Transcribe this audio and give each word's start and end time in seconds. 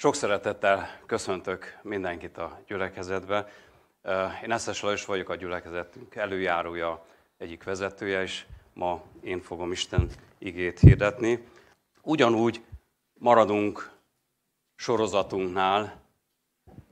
Sok 0.00 0.14
szeretettel 0.14 1.00
köszöntök 1.06 1.78
mindenkit 1.82 2.36
a 2.38 2.60
gyülekezetbe. 2.66 3.48
Én 4.42 4.52
Eszes 4.52 4.80
Lajos 4.80 5.04
vagyok 5.04 5.28
a 5.28 5.34
gyülekezetünk 5.34 6.14
előjárója, 6.14 7.04
egyik 7.36 7.64
vezetője, 7.64 8.22
és 8.22 8.46
ma 8.72 9.02
én 9.20 9.40
fogom 9.40 9.72
Isten 9.72 10.10
igét 10.38 10.78
hirdetni. 10.78 11.48
Ugyanúgy 12.02 12.64
maradunk 13.14 13.90
sorozatunknál, 14.74 16.00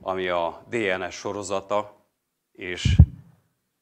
ami 0.01 0.27
a 0.27 0.63
DNS 0.69 1.15
sorozata, 1.15 2.05
és 2.51 2.97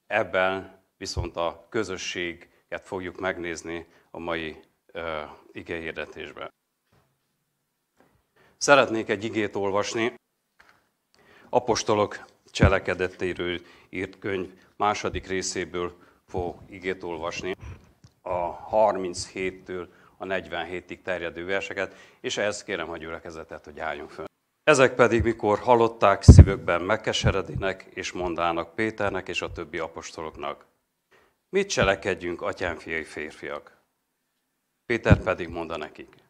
ebben 0.08 0.82
viszont 0.98 1.36
a 1.36 1.66
közösséget 1.70 2.84
fogjuk 2.84 3.20
megnézni 3.20 3.86
a 4.12 4.20
mai 4.20 4.60
uh, 4.94 5.66
hirdetésben. 5.66 6.54
Szeretnék 8.66 9.10
egy 9.10 9.24
igét 9.24 9.56
olvasni. 9.56 10.14
Apostolok 11.50 12.26
cselekedettéről 12.52 13.60
írt 13.90 14.20
könyv 14.20 14.54
második 14.76 15.28
részéből 15.28 15.96
fog 16.28 16.56
igét 16.70 17.04
olvasni. 17.04 17.56
A 18.22 18.70
37-től 18.70 19.88
a 20.18 20.26
47-ig 20.26 21.02
terjedő 21.02 21.46
verseket, 21.46 21.96
és 22.20 22.38
ehhez 22.38 22.64
kérem 22.64 22.90
a 22.90 22.98
gyülekezetet, 22.98 23.66
hogy 23.66 23.80
álljunk 23.80 24.10
föl. 24.10 24.26
Ezek 24.64 24.96
pedig, 24.96 25.24
mikor 25.24 25.60
hallották, 25.60 26.24
szívükben 26.24 26.82
megkeseredinek, 26.82 27.88
és 27.94 28.12
mondának 28.12 28.76
Péternek 28.76 29.28
és 29.28 29.42
a 29.42 29.52
többi 29.52 29.78
apostoloknak. 29.78 30.66
Mit 31.50 31.70
cselekedjünk, 31.70 32.42
atyám 32.42 32.78
fiai 32.78 33.04
férfiak? 33.04 33.78
Péter 34.86 35.24
pedig 35.24 35.48
mondta 35.48 35.78
nekik 35.78 36.24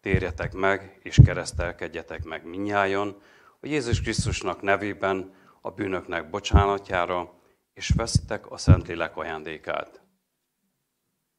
térjetek 0.00 0.52
meg, 0.52 0.98
és 1.02 1.18
keresztelkedjetek 1.24 2.24
meg 2.24 2.44
minnyájon, 2.44 3.22
a 3.60 3.66
Jézus 3.66 4.00
Krisztusnak 4.00 4.62
nevében 4.62 5.34
a 5.60 5.70
bűnöknek 5.70 6.30
bocsánatjára, 6.30 7.32
és 7.74 7.88
veszitek 7.96 8.50
a 8.50 8.56
Szentlélek 8.56 9.16
ajándékát. 9.16 10.00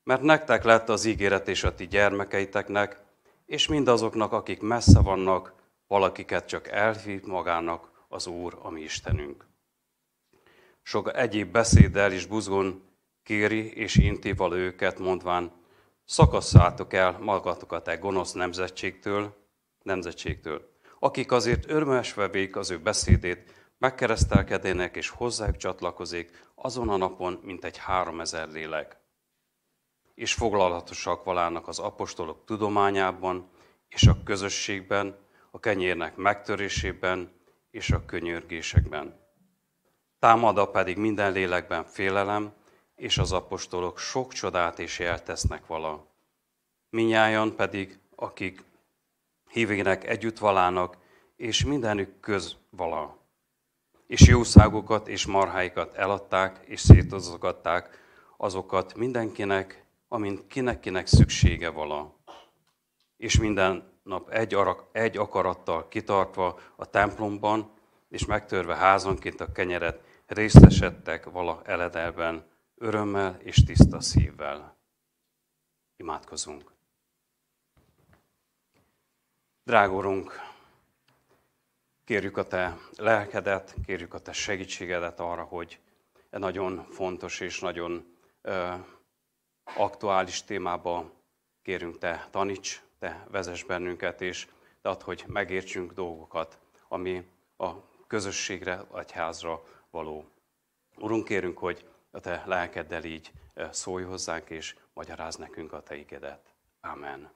Mert 0.04 0.22
nektek 0.22 0.64
lett 0.64 0.90
az 0.90 1.06
ígéret 1.06 1.48
és 1.48 1.64
a 1.64 1.76
ti 1.76 1.88
gyermekeiteknek, 1.88 3.04
és 3.46 3.68
mindazoknak, 3.68 4.32
akik 4.32 4.62
messze 4.62 5.00
vannak, 5.00 5.54
valakiket 5.88 6.48
csak 6.48 6.68
elhív 6.68 7.24
magának 7.24 8.06
az 8.08 8.28
Úr, 8.28 8.58
a 8.62 8.70
mi 8.70 8.82
Istenünk. 8.82 9.46
Sok 10.82 11.16
egyéb 11.16 11.52
beszéddel 11.52 12.12
is 12.12 12.26
buzgón 12.26 12.84
kéri 13.24 13.74
és 13.74 13.96
inti 13.96 14.36
őket, 14.52 15.00
mondván, 15.00 15.52
szakasszátok 16.12 16.94
el 16.94 17.18
magatokat 17.20 17.88
egy 17.88 18.00
gonosz 18.00 18.32
nemzetségtől, 18.32 19.36
nemzetségtől, 19.84 20.70
akik 21.00 21.32
azért 21.32 21.70
örömesve 21.70 22.28
végig 22.28 22.56
az 22.56 22.72
ő 22.72 22.80
beszédét, 22.80 23.70
megkeresztelkedének 23.78 24.96
és 24.96 25.10
hozzájuk 25.10 25.58
csatlakozik 25.58 26.46
azon 26.56 26.90
a 26.90 26.98
napon, 26.98 27.40
mint 27.44 27.64
egy 27.64 27.78
háromezer 27.78 28.48
lélek. 28.50 28.98
És 30.16 30.34
foglalatosak 30.34 31.24
valának 31.24 31.68
az 31.68 31.80
apostolok 31.80 32.46
tudományában, 32.46 33.50
és 33.90 34.08
a 34.08 34.24
közösségben, 34.24 35.18
a 35.52 35.60
kenyérnek 35.60 36.16
megtörésében, 36.16 37.32
és 37.70 37.90
a 37.90 38.06
könyörgésekben. 38.06 39.20
Támada 40.20 40.66
pedig 40.66 40.98
minden 40.98 41.32
lélekben 41.32 41.84
félelem, 41.84 42.54
és 43.02 43.18
az 43.18 43.32
apostolok 43.32 44.00
sok 44.00 44.34
csodát 44.34 44.80
és 44.80 45.00
jelt 45.00 45.24
tesznek 45.24 45.66
vala. 45.66 46.08
Minnyájan 46.90 47.56
pedig, 47.56 48.00
akik 48.16 48.64
hívének 49.50 50.08
együtt 50.08 50.38
valának, 50.38 50.98
és 51.36 51.66
mindenük 51.66 52.20
köz 52.20 52.56
vala. 52.70 53.18
És 54.08 54.28
jószágokat 54.28 55.08
és 55.08 55.26
marháikat 55.26 55.94
eladták, 55.94 56.60
és 56.66 56.80
szétozogatták 56.80 58.00
azokat 58.38 58.96
mindenkinek, 58.96 59.86
amint 60.08 60.48
kinek-kinek 60.48 61.08
szüksége 61.08 61.70
vala. 61.70 62.16
És 63.18 63.40
minden 63.40 64.00
nap 64.04 64.30
egy, 64.30 64.54
arak, 64.54 64.84
egy 64.92 65.18
akarattal 65.18 65.88
kitartva 65.88 66.60
a 66.76 66.86
templomban, 66.86 67.72
és 68.10 68.26
megtörve 68.26 68.76
házonként 68.76 69.42
a 69.42 69.52
kenyeret, 69.52 70.02
részesedtek 70.26 71.30
vala 71.30 71.62
eledelben, 71.66 72.50
örömmel 72.82 73.40
és 73.40 73.64
tiszta 73.64 74.00
szívvel. 74.00 74.78
Imádkozunk. 75.96 76.72
Drágorunk, 79.64 80.40
kérjük 82.04 82.38
a 82.38 82.48
Te 82.48 82.78
lelkedet, 82.98 83.76
kérjük 83.86 84.14
a 84.14 84.20
Te 84.20 84.32
segítségedet 84.32 85.20
arra, 85.20 85.44
hogy 85.44 85.80
e 86.30 86.38
nagyon 86.38 86.86
fontos 86.90 87.40
és 87.40 87.60
nagyon 87.60 88.16
ö, 88.42 88.74
aktuális 89.64 90.44
témába 90.44 91.12
kérünk 91.62 91.98
Te 91.98 92.28
taníts, 92.32 92.84
Te 93.00 93.28
vezess 93.30 93.64
bennünket, 93.64 94.22
és 94.22 94.48
de 94.82 94.90
ad, 94.90 95.02
hogy 95.02 95.24
megértsünk 95.28 95.94
dolgokat, 95.94 96.60
ami 96.88 97.30
a 97.58 97.72
közösségre, 98.08 98.86
egyházra 98.96 99.64
való. 99.90 100.26
Urunk, 100.98 101.26
kérünk, 101.26 101.58
hogy 101.58 101.90
a 102.12 102.20
te 102.20 102.44
lelkeddel 102.46 103.04
így 103.04 103.32
szólj 103.72 104.04
hozzánk, 104.04 104.50
és 104.50 104.76
magyaráz 104.94 105.36
nekünk 105.36 105.74
a 105.74 105.84
te 105.84 105.96
igedet. 105.96 106.54
Amen. 106.82 107.32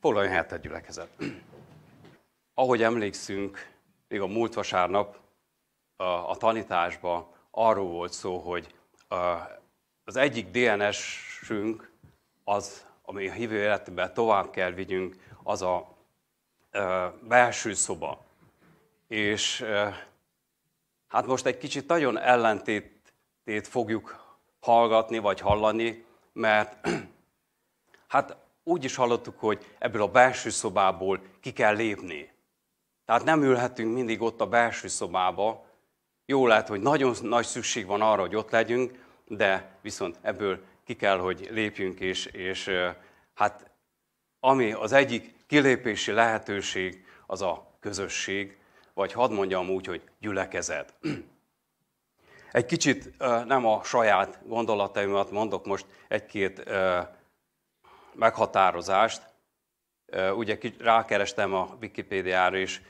Foglaljon 0.00 0.32
helyet 0.32 0.52
a 0.52 0.56
gyülekezet. 0.56 1.10
Ahogy 2.54 2.82
emlékszünk, 2.82 3.76
még 4.08 4.20
a 4.20 4.26
múlt 4.26 4.54
vasárnap 4.54 5.18
a, 5.96 6.04
a 6.04 6.36
tanításban 6.36 7.26
arról 7.50 7.88
volt 7.88 8.12
szó, 8.12 8.38
hogy 8.38 8.74
a, 9.08 9.16
az 10.04 10.16
egyik 10.16 10.50
DNS-ünk, 10.50 11.90
az, 12.44 12.86
ami 13.02 13.28
a 13.28 13.32
hívő 13.32 13.56
életben 13.56 14.14
tovább 14.14 14.50
kell 14.50 14.70
vigyünk, 14.70 15.16
az 15.42 15.62
a, 15.62 15.76
a 15.76 17.14
belső 17.22 17.74
szoba. 17.74 18.24
És 19.06 19.64
hát 21.08 21.26
most 21.26 21.46
egy 21.46 21.58
kicsit 21.58 21.88
nagyon 21.88 22.18
ellentét 22.18 22.97
fogjuk 23.66 24.36
hallgatni 24.60 25.18
vagy 25.18 25.40
hallani, 25.40 26.04
mert 26.32 26.88
hát 28.08 28.36
úgy 28.64 28.84
is 28.84 28.94
hallottuk, 28.94 29.40
hogy 29.40 29.74
ebből 29.78 30.02
a 30.02 30.10
belső 30.10 30.50
szobából 30.50 31.20
ki 31.40 31.52
kell 31.52 31.74
lépni. 31.74 32.30
Tehát 33.04 33.24
nem 33.24 33.42
ülhetünk 33.42 33.94
mindig 33.94 34.22
ott 34.22 34.40
a 34.40 34.46
belső 34.46 34.88
szobába. 34.88 35.66
Jó 36.26 36.46
lehet, 36.46 36.68
hogy 36.68 36.80
nagyon 36.80 37.14
nagy 37.22 37.46
szükség 37.46 37.86
van 37.86 38.00
arra, 38.00 38.20
hogy 38.20 38.36
ott 38.36 38.50
legyünk, 38.50 39.04
de 39.26 39.78
viszont 39.80 40.18
ebből 40.22 40.60
ki 40.84 40.96
kell, 40.96 41.18
hogy 41.18 41.48
lépjünk, 41.50 42.00
és, 42.00 42.26
és 42.26 42.70
hát 43.34 43.70
ami 44.40 44.72
az 44.72 44.92
egyik 44.92 45.34
kilépési 45.46 46.12
lehetőség, 46.12 47.04
az 47.26 47.42
a 47.42 47.76
közösség, 47.80 48.58
vagy 48.94 49.12
hadd 49.12 49.32
mondjam 49.32 49.70
úgy, 49.70 49.86
hogy 49.86 50.02
gyülekezet. 50.18 50.94
Egy 52.52 52.66
kicsit 52.66 53.18
nem 53.46 53.66
a 53.66 53.84
saját 53.84 54.38
gondolataimat 54.46 55.30
mondok 55.30 55.66
most 55.66 55.86
egy-két 56.08 56.70
meghatározást. 58.12 59.22
Ugye 60.36 60.58
rákerestem 60.78 61.54
a 61.54 61.76
Wikipédiára 61.80 62.56
is, 62.56 62.82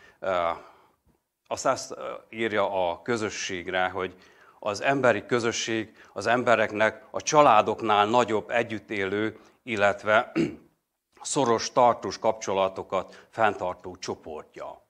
azt, 1.47 1.67
azt 1.67 1.95
írja 2.31 2.91
a 2.91 3.03
közösségre, 3.03 3.89
hogy 3.89 4.15
az 4.59 4.81
emberi 4.81 5.27
közösség 5.27 5.97
az 6.13 6.27
embereknek 6.27 7.05
a 7.11 7.23
családoknál 7.23 8.07
nagyobb 8.07 8.51
együttélő, 8.51 9.39
illetve 9.63 10.33
szoros, 11.23 11.73
tartós 11.73 12.19
kapcsolatokat 12.19 13.27
fenntartó 13.31 13.97
csoportja. 13.97 14.87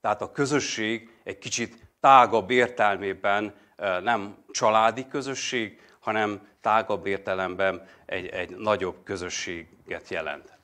Tehát 0.00 0.22
a 0.22 0.32
közösség 0.32 1.20
egy 1.24 1.38
kicsit 1.38 1.89
tágabb 2.00 2.50
értelmében 2.50 3.54
nem 4.02 4.44
családi 4.50 5.08
közösség, 5.08 5.80
hanem 6.00 6.48
tágabb 6.60 7.06
értelemben 7.06 7.88
egy, 8.06 8.26
egy 8.26 8.56
nagyobb 8.56 9.02
közösséget 9.04 10.08
jelent. 10.08 10.58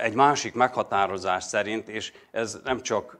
Egy 0.00 0.14
másik 0.14 0.54
meghatározás 0.54 1.44
szerint, 1.44 1.88
és 1.88 2.12
ez 2.30 2.60
nem 2.64 2.80
csak 2.80 3.18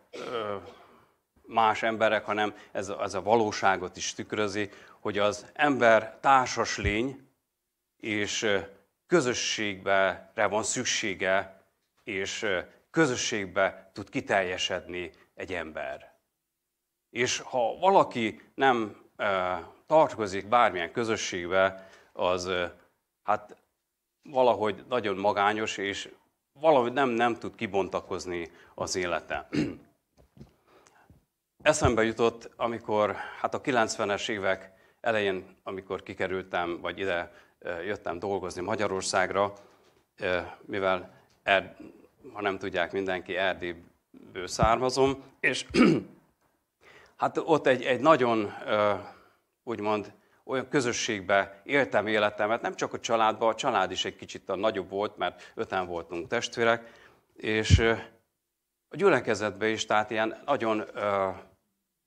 más 1.46 1.82
emberek, 1.82 2.24
hanem 2.24 2.54
ez, 2.72 2.88
ez 2.88 3.14
a 3.14 3.22
valóságot 3.22 3.96
is 3.96 4.14
tükrözi, 4.14 4.70
hogy 5.00 5.18
az 5.18 5.46
ember 5.52 6.18
társas 6.20 6.76
lény, 6.76 7.28
és 7.96 8.48
közösségbe 9.06 10.32
van 10.34 10.62
szüksége, 10.62 11.62
és 12.04 12.46
közösségbe 12.90 13.90
tud 13.92 14.08
kiteljesedni 14.08 15.10
egy 15.34 15.52
ember. 15.52 16.12
És 17.10 17.38
ha 17.38 17.78
valaki 17.78 18.40
nem 18.54 19.02
tartozik 19.86 20.48
bármilyen 20.48 20.92
közösségbe, 20.92 21.88
az 22.12 22.50
hát 23.22 23.56
valahogy 24.22 24.84
nagyon 24.88 25.16
magányos, 25.16 25.76
és 25.76 26.14
valahogy 26.60 26.92
nem, 26.92 27.08
nem 27.08 27.34
tud 27.34 27.54
kibontakozni 27.54 28.50
az 28.74 28.96
élete. 28.96 29.48
Eszembe 31.62 32.04
jutott, 32.04 32.50
amikor 32.56 33.14
hát 33.40 33.54
a 33.54 33.60
90-es 33.60 34.28
évek 34.28 34.72
elején, 35.00 35.56
amikor 35.62 36.02
kikerültem, 36.02 36.80
vagy 36.80 36.98
ide 36.98 37.32
jöttem 37.62 38.18
dolgozni 38.18 38.62
Magyarországra, 38.62 39.52
mivel 40.60 41.14
er, 41.42 41.76
ha 42.32 42.40
nem 42.40 42.58
tudják 42.58 42.92
mindenki, 42.92 43.36
Erdélyből 44.12 44.46
származom, 44.46 45.22
és 45.40 45.66
hát 47.16 47.38
ott 47.38 47.66
egy, 47.66 47.82
egy 47.82 48.00
nagyon, 48.00 48.52
úgymond, 49.64 50.12
olyan 50.44 50.68
közösségbe 50.68 51.62
éltem 51.64 52.06
életemet, 52.06 52.62
nem 52.62 52.74
csak 52.74 52.92
a 52.92 53.00
családban, 53.00 53.48
a 53.48 53.54
család 53.54 53.90
is 53.90 54.04
egy 54.04 54.16
kicsit 54.16 54.48
a 54.48 54.56
nagyobb 54.56 54.90
volt, 54.90 55.16
mert 55.16 55.52
öten 55.54 55.86
voltunk 55.86 56.28
testvérek, 56.28 56.92
és 57.34 57.78
a 58.88 58.96
gyülekezetben 58.96 59.68
is, 59.68 59.86
tehát 59.86 60.10
ilyen 60.10 60.42
nagyon 60.44 60.84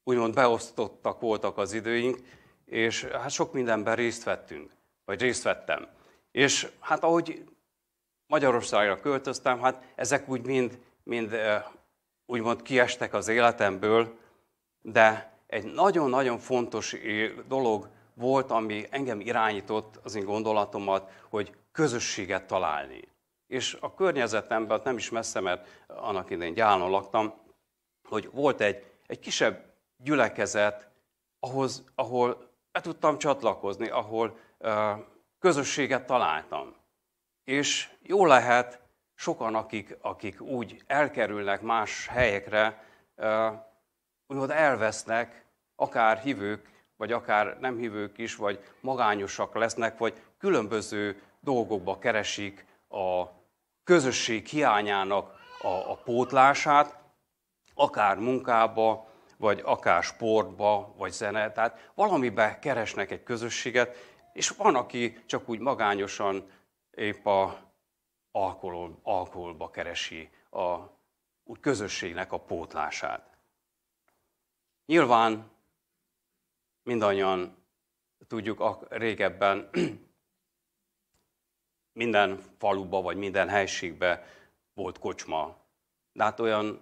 úgymond 0.03 0.33
beosztottak 0.33 1.19
voltak 1.19 1.57
az 1.57 1.73
időink, 1.73 2.17
és 2.65 3.03
hát 3.03 3.29
sok 3.31 3.53
mindenben 3.53 3.95
részt 3.95 4.23
vettünk, 4.23 4.71
vagy 5.05 5.21
részt 5.21 5.43
vettem. 5.43 5.87
És 6.31 6.67
hát 6.79 7.03
ahogy 7.03 7.43
Magyarországra 8.27 8.99
költöztem, 8.99 9.59
hát 9.59 9.83
ezek 9.95 10.29
úgy 10.29 10.45
mind, 10.45 10.79
mind 11.03 11.35
úgymond 12.25 12.61
kiestek 12.61 13.13
az 13.13 13.27
életemből, 13.27 14.17
de 14.81 15.33
egy 15.47 15.73
nagyon-nagyon 15.73 16.37
fontos 16.37 16.95
dolog 17.47 17.89
volt, 18.13 18.51
ami 18.51 18.85
engem 18.89 19.19
irányított 19.19 19.99
az 20.03 20.15
én 20.15 20.25
gondolatomat, 20.25 21.11
hogy 21.29 21.55
közösséget 21.71 22.47
találni. 22.47 23.07
És 23.47 23.77
a 23.79 23.93
környezetemben, 23.93 24.81
nem 24.83 24.97
is 24.97 25.09
messze, 25.09 25.39
mert 25.39 25.83
annak 25.87 26.29
idején 26.29 26.53
gyálon 26.53 26.89
laktam, 26.89 27.33
hogy 28.07 28.29
volt 28.31 28.61
egy, 28.61 28.85
egy 29.07 29.19
kisebb 29.19 29.73
gyülekezet, 29.97 30.89
ahhoz, 31.39 31.83
ahol 31.95 32.49
be 32.71 32.81
tudtam 32.81 33.17
csatlakozni, 33.17 33.89
ahol 33.89 34.37
uh, 34.59 34.71
közösséget 35.39 36.05
találtam. 36.05 36.75
És 37.43 37.89
jó 38.01 38.25
lehet, 38.25 38.84
sokan, 39.15 39.55
akik, 39.55 39.97
akik 40.01 40.41
úgy 40.41 40.83
elkerülnek 40.87 41.61
más 41.61 42.07
helyekre, 42.07 42.83
úgymond 44.27 44.49
elvesznek, 44.49 45.45
akár 45.75 46.17
hívők, 46.17 46.69
vagy 46.97 47.11
akár 47.11 47.57
nem 47.59 47.77
hívők 47.77 48.17
is, 48.17 48.35
vagy 48.35 48.63
magányosak 48.81 49.55
lesznek, 49.55 49.97
vagy 49.97 50.21
különböző 50.37 51.21
dolgokba 51.39 51.99
keresik 51.99 52.65
a 52.89 53.23
közösség 53.83 54.45
hiányának 54.45 55.33
a, 55.61 55.67
a 55.67 56.01
pótlását, 56.03 56.97
akár 57.73 58.17
munkába, 58.17 59.07
vagy 59.37 59.61
akár 59.63 60.03
sportba, 60.03 60.93
vagy 60.97 61.11
zene, 61.11 61.51
tehát 61.51 61.91
valamibe 61.95 62.59
keresnek 62.59 63.11
egy 63.11 63.23
közösséget, 63.23 63.95
és 64.33 64.49
van, 64.49 64.75
aki 64.75 65.23
csak 65.25 65.49
úgy 65.49 65.59
magányosan 65.59 66.49
épp 66.91 67.25
a 67.25 67.64
alkohol, 68.35 68.99
alkoholba 69.03 69.69
keresi 69.69 70.29
a 70.51 70.77
úgy 71.43 71.59
közösségnek 71.59 72.31
a 72.31 72.39
pótlását. 72.39 73.37
Nyilván 74.85 75.51
mindannyian 76.83 77.63
tudjuk, 78.27 78.59
a 78.59 78.79
régebben 78.89 79.69
minden 82.01 82.39
faluba 82.57 83.01
vagy 83.01 83.17
minden 83.17 83.49
helységbe 83.49 84.25
volt 84.73 84.99
kocsma. 84.99 85.57
De 86.11 86.23
hát 86.23 86.39
olyan 86.39 86.81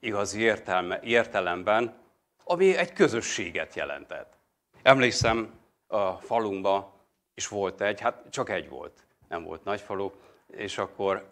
igazi 0.00 0.40
értelme, 0.40 1.00
értelemben, 1.00 1.98
ami 2.44 2.76
egy 2.76 2.92
közösséget 2.92 3.74
jelentett. 3.74 4.38
Emlékszem, 4.82 5.60
a 5.86 6.12
falunkban 6.12 6.92
is 7.34 7.48
volt 7.48 7.80
egy, 7.80 8.00
hát 8.00 8.30
csak 8.30 8.48
egy 8.48 8.68
volt, 8.68 9.06
nem 9.28 9.42
volt 9.42 9.64
nagy 9.64 9.80
falu, 9.80 10.10
és 10.46 10.78
akkor 10.78 11.28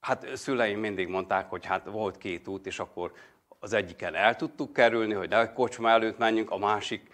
hát 0.00 0.36
szüleim 0.36 0.78
mindig 0.80 1.08
mondták, 1.08 1.50
hogy 1.50 1.66
hát 1.66 1.84
volt 1.84 2.18
két 2.18 2.48
út, 2.48 2.66
és 2.66 2.78
akkor 2.78 3.12
az 3.58 3.72
egyiken 3.72 4.14
el 4.14 4.36
tudtuk 4.36 4.72
kerülni, 4.72 5.14
hogy 5.14 5.28
ne 5.28 5.52
kocsma 5.52 5.90
előtt 5.90 6.18
menjünk, 6.18 6.50
a 6.50 6.58
másik 6.58 7.10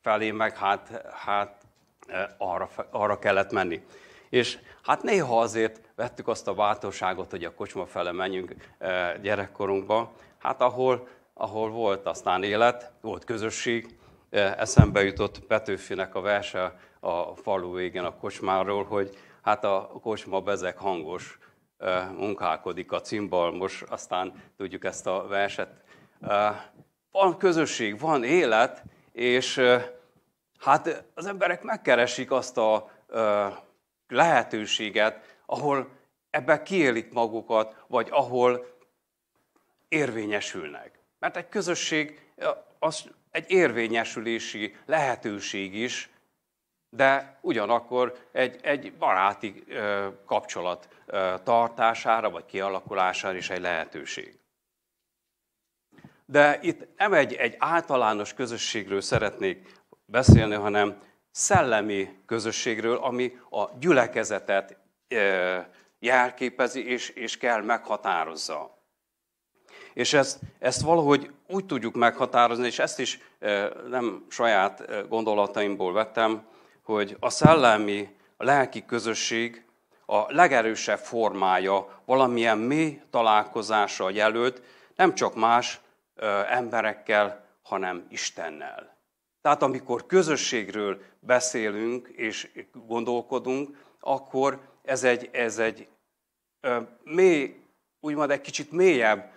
felé 0.00 0.30
meg 0.30 0.56
hát, 0.56 1.02
hát 1.12 1.66
arra, 2.38 2.70
arra 2.90 3.18
kellett 3.18 3.52
menni. 3.52 3.84
És 4.28 4.58
hát 4.82 5.02
néha 5.02 5.40
azért 5.40 5.80
vettük 5.94 6.28
azt 6.28 6.48
a 6.48 6.54
bátorságot, 6.54 7.30
hogy 7.30 7.44
a 7.44 7.54
kocsma 7.54 7.86
fele 7.86 8.12
menjünk 8.12 8.54
gyerekkorunkba, 9.22 10.12
hát 10.38 10.60
ahol, 10.60 11.08
ahol 11.34 11.70
volt 11.70 12.06
aztán 12.06 12.42
élet, 12.42 12.92
volt 13.00 13.24
közösség, 13.24 13.98
eszembe 14.30 15.04
jutott 15.04 15.40
Petőfinek 15.40 16.14
a 16.14 16.20
verse 16.20 16.78
a 17.00 17.36
falu 17.36 17.74
végén 17.74 18.04
a 18.04 18.16
kocsmáról, 18.16 18.84
hogy 18.84 19.16
hát 19.44 19.64
a 19.64 19.90
kocsma 20.02 20.40
bezek 20.40 20.78
hangos, 20.78 21.38
munkálkodik 22.16 22.92
a 22.92 23.00
cimbalmos, 23.00 23.82
aztán 23.82 24.42
tudjuk 24.56 24.84
ezt 24.84 25.06
a 25.06 25.26
verset. 25.26 25.70
Van 27.10 27.38
közösség, 27.38 28.00
van 28.00 28.24
élet, 28.24 28.82
és 29.12 29.60
hát 30.58 31.04
az 31.14 31.26
emberek 31.26 31.62
megkeresik 31.62 32.30
azt 32.30 32.58
a 32.58 32.90
lehetőséget, 34.08 35.38
ahol 35.46 35.88
ebben 36.30 36.64
kiélik 36.64 37.12
magukat, 37.12 37.84
vagy 37.86 38.08
ahol 38.10 38.66
érvényesülnek. 39.88 40.98
Mert 41.18 41.36
egy 41.36 41.48
közösség 41.48 42.28
az 42.78 43.10
egy 43.30 43.50
érvényesülési 43.50 44.76
lehetőség 44.86 45.74
is, 45.74 46.10
de 46.96 47.38
ugyanakkor 47.40 48.16
egy, 48.32 48.58
egy 48.62 48.92
baráti 48.92 49.64
kapcsolat 50.26 50.88
tartására 51.42 52.30
vagy 52.30 52.44
kialakulására 52.44 53.36
is 53.36 53.50
egy 53.50 53.60
lehetőség. 53.60 54.38
De 56.26 56.58
itt 56.62 56.88
nem 56.96 57.12
egy, 57.12 57.34
egy 57.34 57.54
általános 57.58 58.34
közösségről 58.34 59.00
szeretnék 59.00 59.72
beszélni, 60.04 60.54
hanem 60.54 61.02
szellemi 61.30 62.22
közösségről, 62.26 62.96
ami 62.96 63.38
a 63.50 63.64
gyülekezetet 63.78 64.76
jelképezi 65.98 66.86
és, 66.86 67.08
és 67.08 67.38
kell 67.38 67.62
meghatározza. 67.62 68.82
És 69.94 70.12
ezt, 70.12 70.38
ezt 70.58 70.80
valahogy 70.80 71.30
úgy 71.48 71.66
tudjuk 71.66 71.94
meghatározni, 71.94 72.66
és 72.66 72.78
ezt 72.78 72.98
is 72.98 73.18
nem 73.88 74.26
saját 74.28 75.08
gondolataimból 75.08 75.92
vettem, 75.92 76.46
hogy 76.84 77.16
a 77.20 77.30
szellemi, 77.30 78.16
a 78.36 78.44
lelki 78.44 78.84
közösség 78.84 79.64
a 80.06 80.32
legerősebb 80.32 80.98
formája 80.98 82.02
valamilyen 82.04 82.58
mély 82.58 83.00
találkozása 83.10 84.10
jelölt, 84.10 84.62
nem 84.96 85.14
csak 85.14 85.34
más 85.34 85.80
emberekkel, 86.48 87.44
hanem 87.62 88.06
Istennel. 88.08 88.96
Tehát 89.42 89.62
amikor 89.62 90.06
közösségről 90.06 91.00
beszélünk 91.20 92.08
és 92.08 92.50
gondolkodunk, 92.86 93.84
akkor 94.00 94.60
ez 94.82 95.04
egy, 95.04 95.28
ez 95.32 95.58
egy 95.58 95.88
mély, 97.04 97.62
úgymond 98.00 98.30
egy 98.30 98.40
kicsit 98.40 98.72
mélyebb 98.72 99.32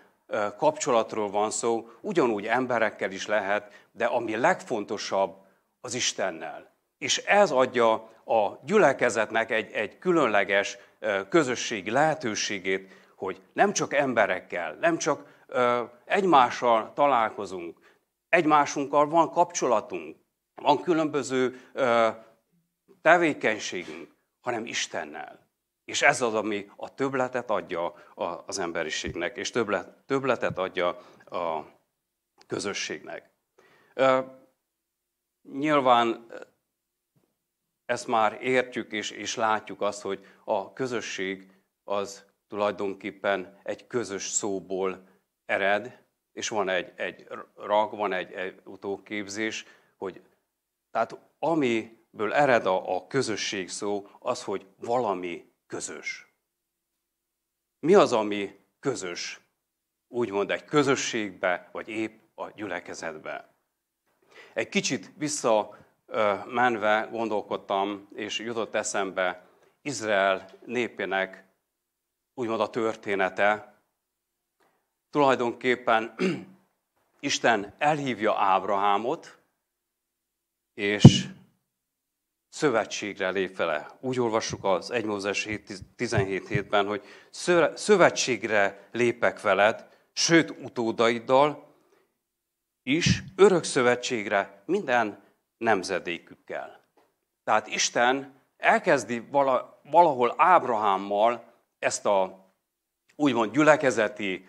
kapcsolatról 0.57 1.29
van 1.29 1.51
szó, 1.51 1.89
ugyanúgy 2.01 2.45
emberekkel 2.45 3.11
is 3.11 3.25
lehet, 3.25 3.85
de 3.91 4.05
ami 4.05 4.35
legfontosabb, 4.35 5.45
az 5.81 5.93
Istennel. 5.93 6.76
És 6.97 7.17
ez 7.17 7.51
adja 7.51 7.93
a 8.25 8.59
gyülekezetnek 8.63 9.51
egy, 9.51 9.71
egy 9.71 9.97
különleges 9.97 10.77
közösségi 11.29 11.91
lehetőségét, 11.91 12.93
hogy 13.15 13.41
nem 13.53 13.73
csak 13.73 13.93
emberekkel, 13.93 14.77
nem 14.79 14.97
csak 14.97 15.45
egymással 16.05 16.91
találkozunk, 16.93 17.79
egymásunkkal 18.29 19.07
van 19.07 19.29
kapcsolatunk, 19.31 20.17
van 20.55 20.81
különböző 20.81 21.61
tevékenységünk, 23.01 24.15
hanem 24.41 24.65
Istennel. 24.65 25.45
És 25.85 26.01
ez 26.01 26.21
az, 26.21 26.33
ami 26.33 26.71
a 26.75 26.93
töbletet 26.93 27.49
adja 27.49 27.93
az 28.45 28.59
emberiségnek, 28.59 29.37
és 29.37 29.51
töbletet 30.05 30.57
adja 30.57 30.87
a 31.25 31.65
közösségnek. 32.47 33.31
Nyilván 35.41 36.27
ezt 37.87 38.07
már 38.07 38.37
értjük 38.41 38.91
és, 38.91 39.11
és 39.11 39.35
látjuk 39.35 39.81
azt, 39.81 40.01
hogy 40.01 40.25
a 40.43 40.73
közösség 40.73 41.51
az 41.83 42.25
tulajdonképpen 42.47 43.59
egy 43.63 43.87
közös 43.87 44.29
szóból 44.29 45.07
ered, 45.45 46.03
és 46.31 46.49
van 46.49 46.69
egy, 46.69 46.93
egy 46.95 47.27
rag, 47.55 47.95
van 47.95 48.13
egy, 48.13 48.31
egy 48.31 48.61
utóképzés, 48.63 49.65
hogy 49.97 50.21
tehát 50.91 51.19
amiből 51.39 52.33
ered 52.33 52.65
a, 52.65 52.95
a 52.95 53.07
közösség 53.07 53.69
szó, 53.69 54.07
az, 54.19 54.43
hogy 54.43 54.65
valami 54.77 55.51
közös. 55.67 56.27
mi 57.79 57.93
az, 57.93 58.13
ami 58.13 58.59
közös, 58.79 59.41
úgymond 60.07 60.51
egy 60.51 60.65
közösségbe, 60.65 61.69
vagy 61.71 61.87
épp 61.87 62.21
a 62.35 62.49
gyülekezetbe. 62.49 63.53
Egy 64.53 64.69
kicsit 64.69 65.13
visszamenve 66.07 67.07
gondolkodtam, 67.11 68.07
és 68.15 68.39
jutott 68.39 68.75
eszembe 68.75 69.45
Izrael 69.81 70.49
népének 70.65 71.45
úgymond 72.33 72.59
a 72.59 72.69
története. 72.69 73.81
Tulajdonképpen 75.09 76.15
Isten 77.19 77.75
elhívja 77.77 78.35
Ábrahámot, 78.37 79.37
és 80.73 81.25
szövetségre 82.49 83.29
lép 83.29 83.55
vele. 83.55 83.97
Úgy 83.99 84.19
olvassuk 84.19 84.63
az 84.63 84.91
1 84.91 85.05
Mózes 85.05 85.47
17 85.95 86.47
hétben, 86.47 86.87
hogy 86.87 87.03
szövetségre 87.73 88.89
lépek 88.91 89.41
veled, 89.41 89.87
sőt 90.13 90.49
utódaiddal 90.49 91.75
is, 92.83 93.23
örök 93.35 93.63
szövetségre 93.63 94.63
minden 94.65 95.26
nemzedékükkel. 95.57 96.85
Tehát 97.43 97.67
Isten 97.67 98.41
elkezdi 98.57 99.27
valahol 99.83 100.33
Ábrahámmal 100.37 101.53
ezt 101.79 102.05
a 102.05 102.45
úgymond 103.15 103.51
gyülekezeti 103.51 104.47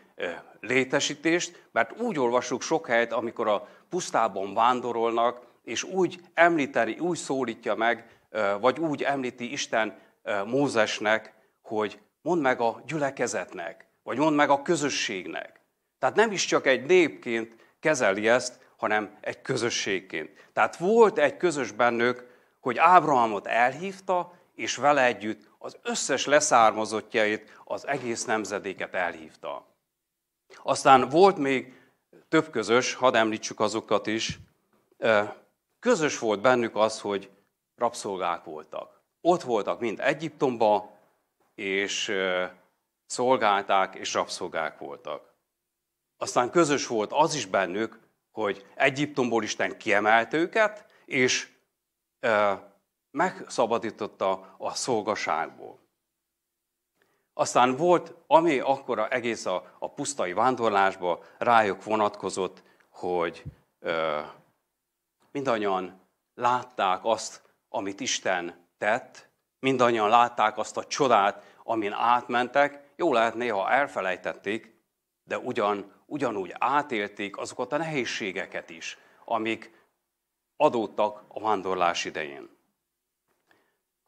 létesítést, 0.60 1.68
mert 1.72 2.00
úgy 2.00 2.18
olvassuk 2.18 2.62
sok 2.62 2.86
helyet, 2.86 3.12
amikor 3.12 3.48
a 3.48 3.68
pusztában 3.88 4.54
vándorolnak, 4.54 5.46
és 5.62 5.82
úgy 5.82 6.20
említeni, 6.34 6.98
úgy 6.98 7.16
szólítja 7.16 7.74
meg, 7.74 8.20
vagy 8.60 8.78
úgy 8.78 9.02
említi 9.02 9.52
Isten 9.52 9.98
Mózesnek, 10.46 11.34
hogy 11.62 12.00
mondd 12.20 12.40
meg 12.40 12.60
a 12.60 12.82
gyülekezetnek, 12.86 13.86
vagy 14.02 14.18
mondd 14.18 14.36
meg 14.36 14.50
a 14.50 14.62
közösségnek. 14.62 15.60
Tehát 15.98 16.16
nem 16.16 16.32
is 16.32 16.44
csak 16.44 16.66
egy 16.66 16.86
népként 16.86 17.56
kezeli 17.80 18.28
ezt, 18.28 18.67
hanem 18.78 19.18
egy 19.20 19.42
közösségként. 19.42 20.48
Tehát 20.52 20.76
volt 20.76 21.18
egy 21.18 21.36
közös 21.36 21.72
bennük, 21.72 22.26
hogy 22.60 22.78
Ábrahamot 22.78 23.46
elhívta, 23.46 24.32
és 24.54 24.76
vele 24.76 25.04
együtt 25.04 25.50
az 25.58 25.76
összes 25.82 26.26
leszármazottjait, 26.26 27.60
az 27.64 27.86
egész 27.86 28.24
nemzedéket 28.24 28.94
elhívta. 28.94 29.66
Aztán 30.62 31.08
volt 31.08 31.36
még 31.36 31.80
több 32.28 32.50
közös, 32.50 32.94
hadd 32.94 33.16
említsük 33.16 33.60
azokat 33.60 34.06
is, 34.06 34.38
közös 35.78 36.18
volt 36.18 36.40
bennük 36.40 36.76
az, 36.76 37.00
hogy 37.00 37.30
rabszolgák 37.76 38.44
voltak. 38.44 39.00
Ott 39.20 39.42
voltak 39.42 39.80
mind 39.80 40.00
Egyiptomba, 40.00 40.96
és 41.54 42.12
szolgálták, 43.06 43.94
és 43.94 44.14
rabszolgák 44.14 44.78
voltak. 44.78 45.34
Aztán 46.16 46.50
közös 46.50 46.86
volt 46.86 47.12
az 47.12 47.34
is 47.34 47.46
bennük, 47.46 47.98
hogy 48.42 48.66
Egyiptomból 48.74 49.42
Isten 49.42 49.78
kiemelt 49.78 50.32
őket, 50.32 50.86
és 51.04 51.48
megszabadította 53.10 54.54
a 54.58 54.74
szolgaságból. 54.74 55.78
Aztán 57.32 57.76
volt, 57.76 58.14
ami 58.26 58.58
akkor 58.58 59.06
egész 59.10 59.46
a, 59.46 59.76
a 59.78 59.90
pusztai 59.90 60.32
vándorlásba 60.32 61.24
rájuk 61.38 61.84
vonatkozott, 61.84 62.62
hogy 62.88 63.44
ö, 63.78 64.20
mindannyian 65.30 66.00
látták 66.34 67.00
azt, 67.04 67.42
amit 67.68 68.00
Isten 68.00 68.68
tett, 68.78 69.28
mindannyian 69.58 70.08
látták 70.08 70.58
azt 70.58 70.76
a 70.76 70.84
csodát, 70.84 71.56
amin 71.62 71.92
átmentek. 71.92 72.92
Jó 72.96 73.12
lehet, 73.12 73.34
néha 73.34 73.70
elfelejtették, 73.70 74.74
de 75.24 75.38
ugyan, 75.38 75.92
ugyanúgy 76.08 76.54
átélték 76.58 77.36
azokat 77.36 77.72
a 77.72 77.76
nehézségeket 77.76 78.70
is, 78.70 78.98
amik 79.24 79.70
adódtak 80.56 81.24
a 81.28 81.40
vándorlás 81.40 82.04
idején. 82.04 82.48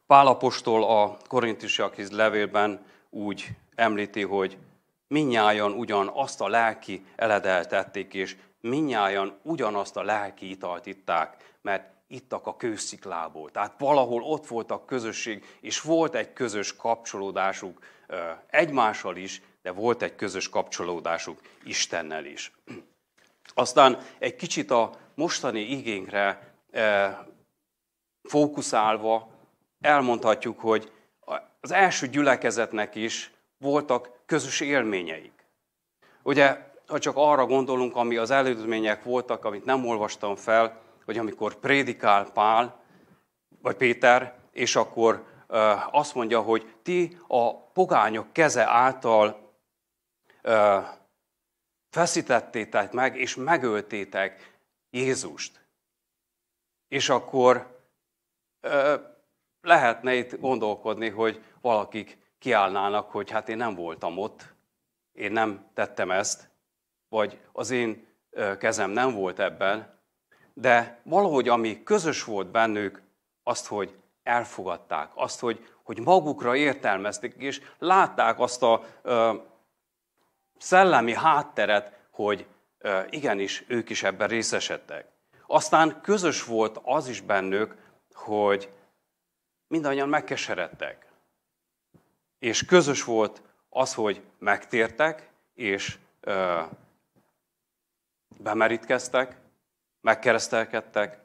Pálapostól 0.06 0.84
a 0.84 1.16
korintusiakhoz 1.28 2.10
levélben 2.10 2.86
úgy 3.10 3.48
említi, 3.74 4.22
hogy 4.22 4.58
minnyáján 5.06 5.72
ugyan 5.72 6.10
azt 6.14 6.40
a 6.40 6.48
lelki 6.48 7.06
eledeltették, 7.16 8.14
és 8.14 8.36
minnyáján 8.60 9.38
ugyanazt 9.42 9.96
a 9.96 10.02
lelki 10.02 10.50
italt 10.50 10.86
itták, 10.86 11.56
mert 11.62 11.92
ittak 12.06 12.46
a 12.46 12.56
kősziklából. 12.56 13.50
Tehát 13.50 13.78
valahol 13.78 14.22
ott 14.22 14.46
volt 14.46 14.70
a 14.70 14.84
közösség, 14.84 15.44
és 15.60 15.80
volt 15.80 16.14
egy 16.14 16.32
közös 16.32 16.76
kapcsolódásuk 16.76 17.78
egymással 18.46 19.16
is, 19.16 19.42
de 19.62 19.70
volt 19.70 20.02
egy 20.02 20.14
közös 20.14 20.48
kapcsolódásuk 20.48 21.40
Istennel 21.64 22.24
is. 22.24 22.52
Aztán 23.54 23.98
egy 24.18 24.36
kicsit 24.36 24.70
a 24.70 24.90
mostani 25.14 25.60
igényre 25.60 26.54
fókuszálva 28.22 29.30
elmondhatjuk, 29.80 30.60
hogy 30.60 30.92
az 31.60 31.70
első 31.70 32.06
gyülekezetnek 32.06 32.94
is 32.94 33.32
voltak 33.58 34.10
közös 34.26 34.60
élményeik. 34.60 35.46
Ugye, 36.22 36.68
ha 36.86 36.98
csak 36.98 37.16
arra 37.16 37.46
gondolunk, 37.46 37.96
ami 37.96 38.16
az 38.16 38.30
elődmények 38.30 39.04
voltak, 39.04 39.44
amit 39.44 39.64
nem 39.64 39.86
olvastam 39.86 40.36
fel, 40.36 40.80
hogy 41.04 41.18
amikor 41.18 41.54
prédikál 41.54 42.30
Pál, 42.30 42.80
vagy 43.62 43.76
Péter, 43.76 44.38
és 44.52 44.76
akkor 44.76 45.24
azt 45.90 46.14
mondja, 46.14 46.40
hogy 46.40 46.74
ti 46.82 47.18
a 47.26 47.56
pogányok 47.56 48.32
keze 48.32 48.68
által 48.68 49.39
feszítettétek 51.90 52.92
meg, 52.92 53.16
és 53.16 53.36
megöltétek 53.36 54.58
Jézust. 54.90 55.64
És 56.88 57.08
akkor 57.08 57.78
lehetne 59.60 60.14
itt 60.14 60.40
gondolkodni, 60.40 61.08
hogy 61.08 61.44
valakik 61.60 62.18
kiállnának, 62.38 63.10
hogy 63.10 63.30
hát 63.30 63.48
én 63.48 63.56
nem 63.56 63.74
voltam 63.74 64.18
ott, 64.18 64.54
én 65.12 65.32
nem 65.32 65.70
tettem 65.74 66.10
ezt, 66.10 66.50
vagy 67.08 67.40
az 67.52 67.70
én 67.70 68.06
kezem 68.58 68.90
nem 68.90 69.14
volt 69.14 69.38
ebben, 69.38 69.98
de 70.54 71.00
valahogy 71.02 71.48
ami 71.48 71.82
közös 71.82 72.24
volt 72.24 72.50
bennük, 72.50 73.02
azt, 73.42 73.66
hogy 73.66 73.98
elfogadták, 74.22 75.10
azt, 75.14 75.40
hogy, 75.40 75.68
hogy 75.82 76.00
magukra 76.00 76.56
értelmezték, 76.56 77.34
és 77.36 77.60
látták 77.78 78.38
azt 78.38 78.62
a 78.62 78.84
szellemi 80.60 81.14
hátteret, 81.14 81.92
hogy 82.10 82.46
igenis 83.10 83.64
ők 83.68 83.90
is 83.90 84.02
ebben 84.02 84.28
részesedtek. 84.28 85.06
Aztán 85.46 86.00
közös 86.00 86.44
volt 86.44 86.80
az 86.82 87.08
is 87.08 87.20
bennük, 87.20 87.76
hogy 88.12 88.72
mindannyian 89.66 90.08
megkeseredtek. 90.08 91.06
És 92.38 92.64
közös 92.64 93.04
volt 93.04 93.42
az, 93.68 93.94
hogy 93.94 94.22
megtértek, 94.38 95.30
és 95.54 95.98
ö, 96.20 96.62
bemerítkeztek, 98.36 99.36
megkeresztelkedtek, 100.00 101.20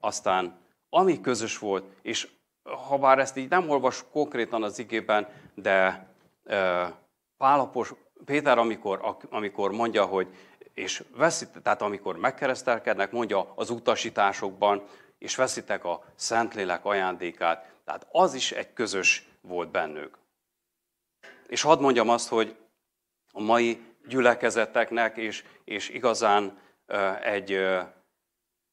aztán 0.00 0.58
ami 0.88 1.20
közös 1.20 1.58
volt, 1.58 1.84
és 2.02 2.28
ha 2.88 2.98
bár 2.98 3.18
ezt 3.18 3.36
így 3.36 3.48
nem 3.48 3.70
olvas 3.70 4.04
konkrétan 4.10 4.62
az 4.62 4.78
igében, 4.78 5.28
de 5.54 6.06
ö, 6.44 6.86
Pálapos, 7.36 7.94
Péter, 8.24 8.58
amikor, 8.58 9.16
amikor 9.30 9.72
mondja, 9.72 10.04
hogy 10.04 10.28
és 10.74 11.04
veszít, 11.16 11.62
tehát 11.62 11.82
amikor 11.82 12.16
megkeresztelkednek, 12.16 13.10
mondja 13.10 13.52
az 13.54 13.70
utasításokban, 13.70 14.82
és 15.18 15.36
veszitek 15.36 15.84
a 15.84 16.04
Szentlélek 16.14 16.84
ajándékát, 16.84 17.72
tehát 17.84 18.06
az 18.10 18.34
is 18.34 18.52
egy 18.52 18.72
közös 18.72 19.28
volt 19.40 19.70
bennük. 19.70 20.18
És 21.46 21.62
hadd 21.62 21.80
mondjam 21.80 22.08
azt, 22.08 22.28
hogy 22.28 22.56
a 23.32 23.40
mai 23.40 23.82
gyülekezeteknek 24.08 25.16
és, 25.16 25.44
és 25.64 25.88
igazán 25.88 26.58
egy, 27.22 27.66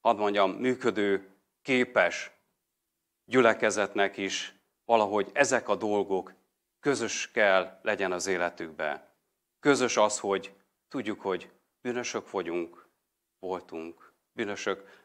hadd 0.02 0.18
mondjam, 0.18 0.52
működő, 0.52 1.30
képes 1.62 2.32
gyülekezetnek 3.26 4.18
is 4.18 4.56
valahogy 4.86 5.30
ezek 5.34 5.70
a 5.70 5.76
dolgok 5.76 6.34
közös 6.80 7.32
kell 7.32 7.80
legyen 7.82 8.12
az 8.12 8.28
életükbe. 8.28 9.11
Közös 9.62 9.98
az, 9.98 10.20
hogy 10.20 10.54
tudjuk, 10.90 11.22
hogy 11.22 11.50
bűnösök 11.82 12.32
vagyunk, 12.32 12.88
voltunk, 13.40 14.12
bűnösök, 14.32 15.04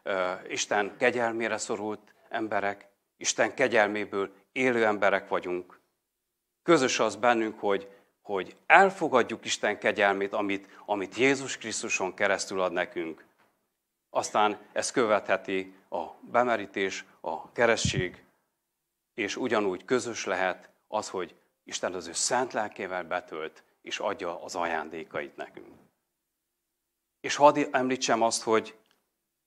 Isten 0.48 0.96
kegyelmére 0.96 1.58
szorult 1.58 2.14
emberek, 2.28 2.88
Isten 3.16 3.54
kegyelméből 3.54 4.32
élő 4.52 4.84
emberek 4.84 5.28
vagyunk. 5.28 5.80
Közös 6.62 6.98
az 6.98 7.16
bennünk, 7.16 7.60
hogy, 7.60 7.88
hogy 8.22 8.56
elfogadjuk 8.66 9.44
Isten 9.44 9.78
kegyelmét, 9.78 10.32
amit, 10.32 10.68
amit 10.86 11.16
Jézus 11.16 11.58
Krisztuson 11.58 12.14
keresztül 12.14 12.60
ad 12.60 12.72
nekünk. 12.72 13.24
Aztán 14.10 14.58
ez 14.72 14.90
követheti 14.90 15.74
a 15.90 16.04
bemerítés, 16.20 17.04
a 17.20 17.52
keresztség, 17.52 18.24
és 19.14 19.36
ugyanúgy 19.36 19.84
közös 19.84 20.24
lehet 20.24 20.70
az, 20.88 21.08
hogy 21.08 21.34
Isten 21.64 21.94
az 21.94 22.06
ő 22.06 22.12
szent 22.12 22.52
lelkével 22.52 23.04
betölt, 23.04 23.64
és 23.86 23.98
adja 23.98 24.42
az 24.42 24.54
ajándékait 24.54 25.36
nekünk. 25.36 25.74
És 27.20 27.36
hadd 27.36 27.58
említsem 27.70 28.22
azt, 28.22 28.42
hogy 28.42 28.78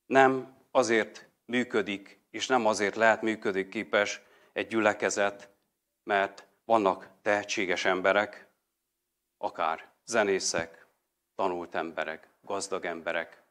nem 0.06 0.56
azért 0.72 1.30
működik, 1.46 2.20
és 2.30 2.48
nem 2.48 2.66
azért 2.66 2.96
lehet 2.96 3.22
működik 3.22 3.70
képes 3.70 4.22
egy 4.54 4.68
gyülekezet, 4.68 5.50
mert 6.04 6.48
vannak 6.66 7.10
tehetséges 7.22 7.86
emberek, 7.86 8.48
akár 9.38 9.90
zenészek, 10.06 10.88
tanult 11.36 11.76
emberek, 11.76 12.30
gazdag 12.42 12.86
emberek. 12.86 13.44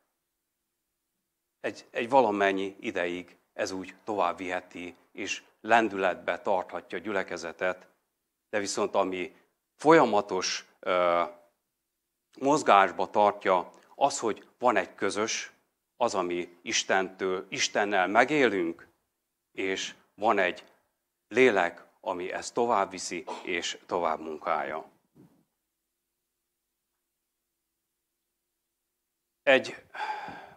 Egy, 1.61 1.87
egy 1.90 2.09
valamennyi 2.09 2.76
ideig 2.80 3.37
ez 3.52 3.71
úgy 3.71 3.95
tovább 4.04 4.37
viheti, 4.37 4.97
és 5.12 5.42
lendületbe 5.61 6.40
tarthatja 6.40 6.99
a 6.99 7.00
gyülekezetet, 7.00 7.88
de 8.50 8.59
viszont 8.59 8.95
ami 8.95 9.37
folyamatos 9.75 10.67
mozgásba 12.38 13.11
tartja, 13.11 13.70
az, 13.94 14.18
hogy 14.18 14.49
van 14.58 14.76
egy 14.76 14.94
közös, 14.94 15.52
az, 15.97 16.14
ami 16.14 16.58
Istentől, 16.62 17.47
Istennel 17.49 18.06
megélünk, 18.06 18.88
és 19.52 19.94
van 20.14 20.38
egy 20.38 20.64
lélek, 21.28 21.87
ami 22.00 22.32
ezt 22.32 22.54
tovább 22.54 22.90
viszi 22.90 23.25
és 23.42 23.78
tovább 23.87 24.20
munkálja. 24.20 24.90
Egy 29.42 29.76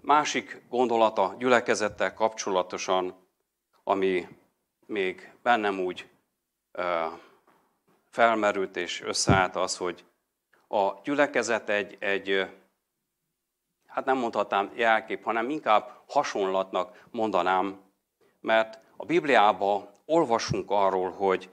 másik 0.01 0.61
gondolata 0.69 1.35
gyülekezettel 1.37 2.13
kapcsolatosan, 2.13 3.27
ami 3.83 4.27
még 4.85 5.33
bennem 5.41 5.79
úgy 5.79 6.09
felmerült 8.09 8.75
és 8.75 9.01
összeállt 9.01 9.55
az, 9.55 9.77
hogy 9.77 10.05
a 10.71 11.01
gyülekezet 11.03 11.69
egy, 11.69 11.97
egy 11.99 12.49
hát 13.87 14.05
nem 14.05 14.17
mondhatnám 14.17 14.71
jelkép, 14.75 15.23
hanem 15.23 15.49
inkább 15.49 16.03
hasonlatnak 16.07 17.05
mondanám, 17.11 17.81
mert 18.39 18.79
a 18.95 19.05
Bibliában 19.05 19.89
olvasunk 20.05 20.71
arról, 20.71 21.11
hogy 21.11 21.49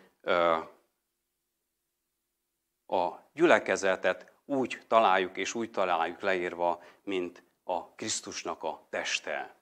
a 2.86 3.10
gyülekezetet 3.32 4.32
úgy 4.44 4.82
találjuk 4.86 5.36
és 5.36 5.54
úgy 5.54 5.70
találjuk 5.70 6.20
leírva, 6.20 6.82
mint 7.02 7.42
a 7.64 7.94
Krisztusnak 7.94 8.62
a 8.62 8.86
teste. 8.90 9.56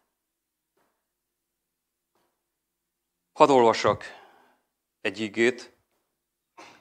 Hadd 3.33 3.51
olvassak 3.51 4.05
egy 5.01 5.21
igét, 5.21 5.77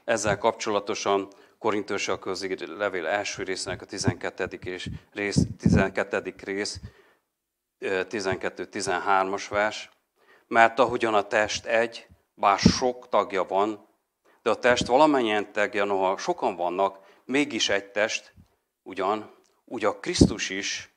ezzel 0.04 0.38
kapcsolatosan 0.38 1.28
Korintusok 1.66 2.20
közé 2.20 2.56
levél 2.66 3.06
első 3.06 3.44
részének 3.44 3.82
a 3.82 3.86
12. 3.86 4.60
És 4.64 4.90
rész, 5.14 5.38
12. 5.58 6.34
rész, 6.44 6.80
12-13-as 7.80 9.46
vers. 9.50 9.90
Mert 10.48 10.80
ahogyan 10.80 11.14
a 11.14 11.28
test 11.28 11.66
egy, 11.66 12.08
bár 12.34 12.60
sok 12.60 13.10
tagja 13.10 13.44
van, 13.44 13.88
de 14.42 14.50
a 14.50 14.56
test 14.56 14.86
valamennyien 14.86 15.52
tagja, 15.52 15.84
noha 15.84 16.18
sokan 16.18 16.56
vannak, 16.56 17.00
mégis 17.24 17.70
egy 17.70 17.92
test, 17.92 18.34
ugyan, 18.84 19.36
úgy 19.64 19.86
a 19.86 20.00
Krisztus 20.00 20.50
is, 20.50 20.94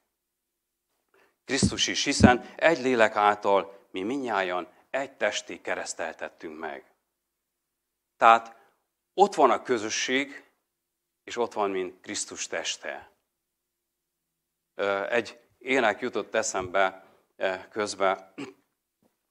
Krisztus 1.45 1.87
is, 1.87 2.05
hiszen 2.05 2.45
egy 2.57 2.81
lélek 2.81 3.17
által 3.17 3.87
mi 3.91 4.03
minnyáján 4.03 4.69
egy 4.91 5.13
testi 5.13 5.61
kereszteltettünk 5.61 6.59
meg. 6.59 6.85
Tehát 8.17 8.57
ott 9.15 9.35
van 9.35 9.51
a 9.51 9.63
közösség, 9.63 10.47
és 11.29 11.37
ott 11.37 11.53
van, 11.53 11.71
mint 11.71 12.01
Krisztus 12.01 12.47
teste. 12.47 13.11
Egy 15.09 15.39
ének 15.59 16.01
jutott 16.01 16.35
eszembe 16.35 17.05
közben, 17.71 18.35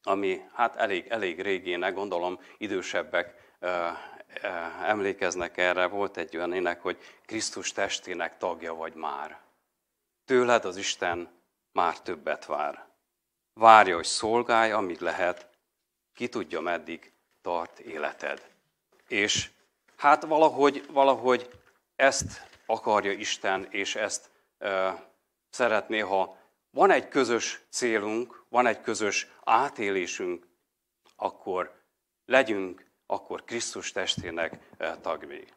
ami 0.04 0.42
hát 0.54 0.76
elég, 0.76 1.08
elég 1.08 1.42
régének, 1.42 1.94
gondolom 1.94 2.40
idősebbek 2.58 3.56
emlékeznek 4.82 5.58
erre, 5.58 5.86
volt 5.86 6.18
egy 6.18 6.36
olyan 6.38 6.54
ének, 6.54 6.82
hogy 6.82 6.98
Krisztus 7.26 7.72
testének 7.72 8.38
tagja 8.38 8.74
vagy 8.74 8.94
már. 8.94 9.40
Tőled 10.26 10.66
az 10.66 10.78
Isten 10.78 11.30
már 11.72 12.02
többet 12.02 12.46
vár. 12.46 12.88
Várja, 13.54 13.96
hogy 13.96 14.06
szolgálj, 14.06 14.72
amíg 14.72 15.00
lehet, 15.00 15.50
ki 16.14 16.30
tudja, 16.30 16.60
meddig 16.60 17.12
tart 17.42 17.80
életed. 17.80 18.50
És 19.08 19.50
hát 19.96 20.24
valahogy, 20.24 20.86
valahogy 20.92 21.66
ezt 21.98 22.48
akarja 22.66 23.12
Isten, 23.12 23.68
és 23.70 23.96
ezt 23.96 24.30
szeretné, 25.50 26.00
ha 26.00 26.38
van 26.70 26.92
egy 26.92 27.08
közös 27.08 27.62
célunk, 27.70 28.44
van 28.50 28.66
egy 28.66 28.82
közös 28.82 29.28
átélésünk, 29.44 30.48
akkor 31.16 31.82
legyünk 32.26 32.86
akkor 33.06 33.44
Krisztus 33.44 33.92
testének 33.92 34.60
tagjai. 35.02 35.48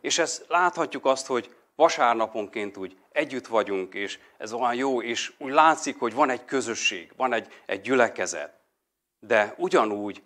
És 0.00 0.18
ezt 0.18 0.44
láthatjuk 0.48 1.04
azt, 1.04 1.26
hogy 1.26 1.56
vasárnaponként 1.74 2.76
úgy 2.76 2.98
együtt 3.12 3.46
vagyunk, 3.46 3.94
és 3.94 4.18
ez 4.36 4.52
olyan 4.52 4.74
jó, 4.74 5.02
és 5.02 5.32
úgy 5.38 5.52
látszik, 5.52 5.98
hogy 5.98 6.14
van 6.14 6.30
egy 6.30 6.44
közösség, 6.44 7.12
van 7.16 7.32
egy, 7.32 7.62
egy 7.66 7.80
gyülekezet. 7.80 8.60
De 9.20 9.54
ugyanúgy, 9.56 10.22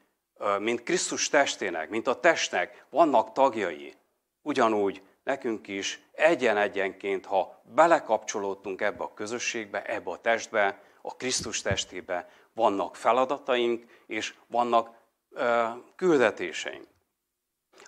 mint 0.59 0.83
Krisztus 0.83 1.29
testének, 1.29 1.89
mint 1.89 2.07
a 2.07 2.21
testnek 2.21 2.85
vannak 2.91 3.33
tagjai, 3.33 3.95
ugyanúgy 4.43 5.03
nekünk 5.23 5.69
is 5.69 6.03
egyen-egyenként, 6.13 7.27
ha 7.27 7.63
belekapcsolódtunk 7.75 8.81
ebbe 8.81 9.05
a 9.05 9.15
közösségbe, 9.15 9.83
ebbe 9.83 10.11
a 10.11 10.21
testbe, 10.21 10.83
a 11.03 11.17
Krisztus 11.17 11.63
testébe, 11.63 12.29
vannak 12.53 12.97
feladataink, 12.97 13.85
és 14.07 14.35
vannak 14.47 14.91
ö, 15.31 15.65
küldetéseink. 15.97 16.87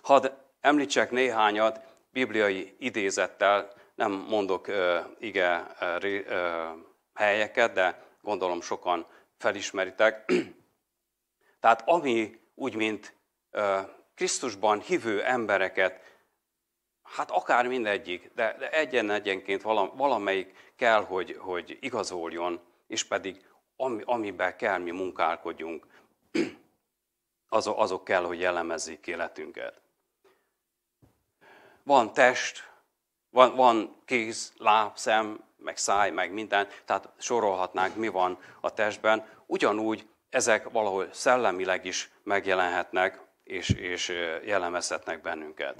Hadd 0.01 0.31
említsek 0.61 1.11
néhányat 1.11 1.79
bibliai 2.11 2.75
idézettel, 2.79 3.71
nem 3.95 4.11
mondok 4.11 4.67
ö, 4.67 4.99
ige 5.19 5.65
ö, 5.79 6.69
helyeket, 7.13 7.73
de 7.73 8.03
gondolom 8.21 8.61
sokan 8.61 9.05
felismeritek. 9.37 10.25
Tehát 11.59 11.83
ami 11.85 12.39
úgy, 12.55 12.75
mint 12.75 13.13
Krisztusban 14.15 14.79
hívő 14.79 15.23
embereket 15.23 16.14
Hát 17.05 17.31
akár 17.31 17.67
mindegyik, 17.67 18.31
de, 18.35 18.55
de 18.59 18.69
egyen-egyenként 18.69 19.61
valamelyik 19.95 20.71
kell, 20.75 21.03
hogy, 21.03 21.37
hogy 21.39 21.77
igazoljon, 21.81 22.59
és 22.87 23.03
pedig 23.03 23.45
ami, 23.75 24.01
amiben 24.05 24.57
kell 24.57 24.77
mi 24.77 24.91
munkálkodjunk, 24.91 25.87
azok, 27.49 27.79
azok 27.79 28.03
kell, 28.03 28.23
hogy 28.23 28.39
jellemezzék 28.39 29.07
életünket. 29.07 29.81
Van 31.83 32.13
test, 32.13 32.71
van, 33.29 33.55
van 33.55 34.01
kéz, 34.05 34.53
láb, 34.57 34.97
szem, 34.97 35.43
meg 35.57 35.77
száj, 35.77 36.11
meg 36.11 36.31
minden, 36.31 36.67
tehát 36.85 37.09
sorolhatnánk, 37.17 37.95
mi 37.95 38.07
van 38.07 38.37
a 38.61 38.73
testben. 38.73 39.27
Ugyanúgy 39.45 40.07
ezek 40.29 40.69
valahol 40.69 41.09
szellemileg 41.11 41.85
is 41.85 42.11
megjelenhetnek, 42.23 43.21
és, 43.43 43.69
és 43.69 44.07
jellemezhetnek 44.43 45.21
bennünket. 45.21 45.75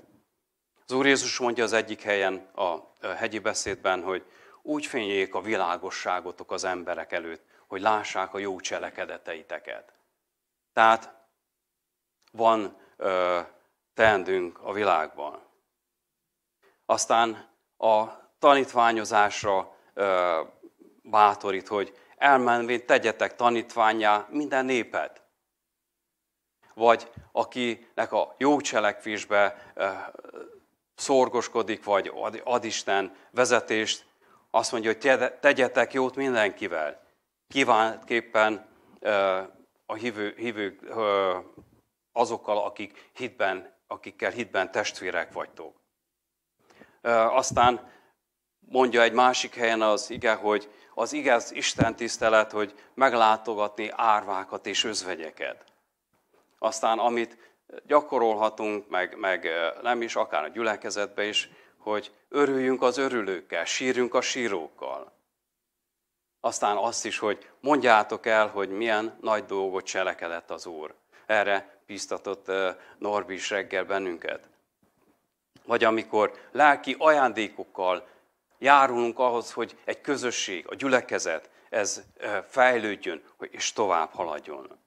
Az 0.87 0.93
Úr 0.93 1.05
Jézus 1.05 1.39
mondja 1.39 1.63
az 1.63 1.73
egyik 1.73 2.01
helyen 2.01 2.49
a 2.55 2.77
hegyi 3.15 3.39
beszédben, 3.39 4.03
hogy 4.03 4.25
úgy 4.61 4.85
fényék 4.85 5.35
a 5.35 5.41
világosságotok 5.41 6.51
az 6.51 6.63
emberek 6.63 7.11
előtt, 7.11 7.43
hogy 7.67 7.81
lássák 7.81 8.33
a 8.33 8.37
jó 8.37 8.59
cselekedeteiteket. 8.59 9.93
Tehát 10.73 11.13
van 12.31 12.77
ö, 12.97 13.39
teendünk 13.93 14.59
a 14.61 14.73
világban. 14.73 15.41
Aztán 16.85 17.49
a 17.77 18.03
tanítványozásra 18.39 19.75
ö, 19.93 20.41
bátorít, 21.01 21.67
hogy 21.67 21.97
elmenvén 22.17 22.85
tegyetek 22.85 23.35
tanítványá 23.35 24.27
minden 24.29 24.65
népet. 24.65 25.23
Vagy 26.73 27.11
akinek 27.31 28.11
a 28.11 28.35
jó 28.37 28.61
cselekvésbe 28.61 29.73
szorgoskodik, 30.95 31.83
vagy 31.83 32.11
ad, 32.43 32.63
Isten 32.63 33.15
vezetést, 33.31 34.05
azt 34.51 34.71
mondja, 34.71 34.91
hogy 34.91 35.39
tegyetek 35.39 35.93
jót 35.93 36.15
mindenkivel. 36.15 37.03
Kívánképpen 37.47 38.67
a 39.85 39.93
hívő, 39.93 40.33
hívők 40.37 40.81
azokkal, 42.11 42.57
akik 42.57 43.09
hitben, 43.13 43.73
akikkel 43.87 44.31
hitben 44.31 44.71
testvérek 44.71 45.33
vagytok. 45.33 45.75
Aztán 47.29 47.91
mondja 48.59 49.01
egy 49.01 49.13
másik 49.13 49.55
helyen 49.55 49.81
az 49.81 50.09
ige, 50.09 50.33
hogy 50.33 50.71
az 50.93 51.13
igaz 51.13 51.51
Isten 51.51 51.95
tisztelet, 51.95 52.51
hogy 52.51 52.73
meglátogatni 52.93 53.89
árvákat 53.91 54.65
és 54.65 54.83
özvegyeket. 54.83 55.63
Aztán 56.59 56.99
amit 56.99 57.54
gyakorolhatunk, 57.85 58.89
meg, 58.89 59.17
meg 59.17 59.49
nem 59.81 60.01
is, 60.01 60.15
akár 60.15 60.43
a 60.43 60.47
gyülekezetbe 60.47 61.25
is, 61.25 61.49
hogy 61.77 62.13
örüljünk 62.29 62.81
az 62.81 62.97
örülőkkel, 62.97 63.65
sírjunk 63.65 64.13
a 64.13 64.21
sírókkal. 64.21 65.13
Aztán 66.39 66.77
azt 66.77 67.05
is, 67.05 67.17
hogy 67.17 67.49
mondjátok 67.59 68.25
el, 68.25 68.47
hogy 68.47 68.69
milyen 68.69 69.17
nagy 69.21 69.45
dolgot 69.45 69.85
cselekedett 69.85 70.51
az 70.51 70.65
Úr. 70.65 70.93
Erre 71.25 71.79
bíztatott 71.85 72.51
Norbi 72.97 73.33
is 73.33 73.49
reggel 73.49 73.83
bennünket. 73.85 74.49
Vagy 75.65 75.83
amikor 75.83 76.31
lelki 76.51 76.95
ajándékokkal 76.99 78.07
járulunk 78.57 79.19
ahhoz, 79.19 79.53
hogy 79.53 79.77
egy 79.85 80.01
közösség, 80.01 80.67
a 80.67 80.75
gyülekezet, 80.75 81.49
ez 81.69 82.03
fejlődjön 82.47 83.23
és 83.39 83.73
tovább 83.73 84.09
haladjon. 84.13 84.84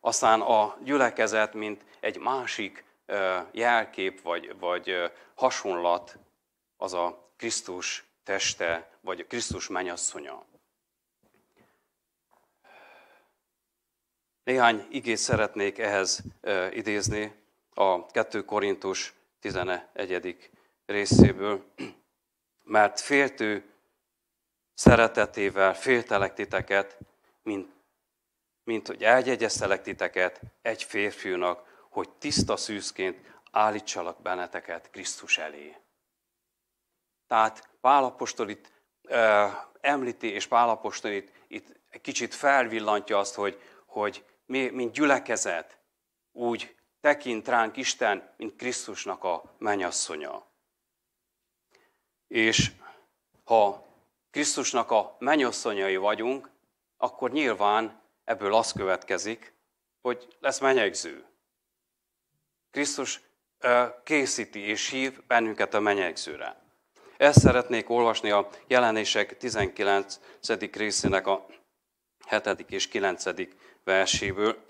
Aztán 0.00 0.40
a 0.40 0.76
gyülekezet, 0.82 1.54
mint 1.54 1.84
egy 2.00 2.18
másik 2.18 2.84
jelkép 3.50 4.22
vagy, 4.22 4.58
vagy 4.58 5.12
hasonlat, 5.34 6.18
az 6.76 6.92
a 6.92 7.30
Krisztus 7.36 8.04
teste, 8.24 8.90
vagy 9.00 9.20
a 9.20 9.26
Krisztus 9.26 9.68
mennyasszonya. 9.68 10.44
Néhány 14.44 14.86
igét 14.90 15.16
szeretnék 15.16 15.78
ehhez 15.78 16.22
idézni 16.70 17.34
a 17.74 18.06
2 18.06 18.44
Korintus 18.44 19.14
11. 19.40 20.50
részéből, 20.86 21.64
mert 22.64 23.00
féltő 23.00 23.64
szeretetével 24.74 25.74
féltelek 25.74 26.34
titeket, 26.34 26.98
mint, 27.42 27.72
mint 28.68 28.86
hogy 28.86 29.04
eljegyeztelek 29.04 29.82
titeket 29.82 30.40
egy 30.62 30.82
férfiúnak, 30.82 31.86
hogy 31.90 32.10
tiszta 32.10 32.56
szűzként 32.56 33.40
állítsalak 33.50 34.22
benneteket 34.22 34.90
Krisztus 34.90 35.38
elé. 35.38 35.76
Tehát 37.26 37.68
Pálapostol 37.80 38.48
itt 38.48 38.72
ö, 39.02 39.46
említi, 39.80 40.30
és 40.32 40.46
Pálapostol 40.46 41.10
itt, 41.10 41.32
itt 41.46 41.80
egy 41.90 42.00
kicsit 42.00 42.34
felvillantja 42.34 43.18
azt, 43.18 43.34
hogy, 43.34 43.60
hogy 43.86 44.24
mi, 44.46 44.68
mint 44.68 44.92
gyülekezet, 44.92 45.78
úgy 46.32 46.76
tekint 47.00 47.48
ránk 47.48 47.76
Isten, 47.76 48.34
mint 48.36 48.56
Krisztusnak 48.56 49.24
a 49.24 49.54
mennyasszonya. 49.58 50.46
És 52.26 52.72
ha 53.44 53.86
Krisztusnak 54.30 54.90
a 54.90 55.16
mennyasszonyai 55.18 55.96
vagyunk, 55.96 56.50
akkor 56.96 57.30
nyilván 57.30 57.97
ebből 58.28 58.54
az 58.54 58.72
következik, 58.72 59.52
hogy 60.00 60.36
lesz 60.40 60.60
menyegző. 60.60 61.24
Krisztus 62.70 63.20
készíti 64.04 64.58
és 64.58 64.88
hív 64.88 65.26
bennünket 65.26 65.74
a 65.74 65.80
menyegzőre. 65.80 66.60
Ezt 67.16 67.38
szeretnék 67.38 67.90
olvasni 67.90 68.30
a 68.30 68.48
jelenések 68.66 69.36
19. 69.36 70.18
részének 70.72 71.26
a 71.26 71.46
7. 72.28 72.70
és 72.70 72.88
9. 72.88 73.24
verséből. 73.84 74.64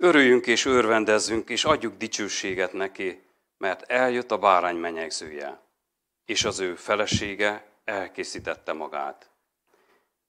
Örüljünk 0.00 0.46
és 0.46 0.64
örvendezzünk, 0.64 1.48
és 1.48 1.64
adjuk 1.64 1.96
dicsőséget 1.96 2.72
neki, 2.72 3.22
mert 3.56 3.90
eljött 3.90 4.30
a 4.30 4.38
bárány 4.38 4.76
menyegzője, 4.76 5.60
és 6.24 6.44
az 6.44 6.60
ő 6.60 6.74
felesége 6.74 7.66
elkészítette 7.84 8.72
magát. 8.72 9.30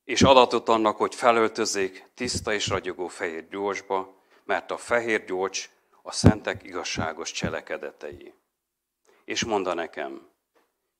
És 0.03 0.21
adatot 0.21 0.69
annak, 0.69 0.97
hogy 0.97 1.15
felöltözzék 1.15 2.05
tiszta 2.13 2.53
és 2.53 2.67
ragyogó 2.67 3.07
fehér 3.07 3.47
gyorsba, 3.49 4.23
mert 4.43 4.71
a 4.71 4.77
fehér 4.77 5.25
gyors 5.25 5.69
a 6.01 6.11
szentek 6.11 6.63
igazságos 6.63 7.31
cselekedetei. 7.31 8.33
És 9.25 9.43
mondta 9.43 9.73
nekem, 9.73 10.29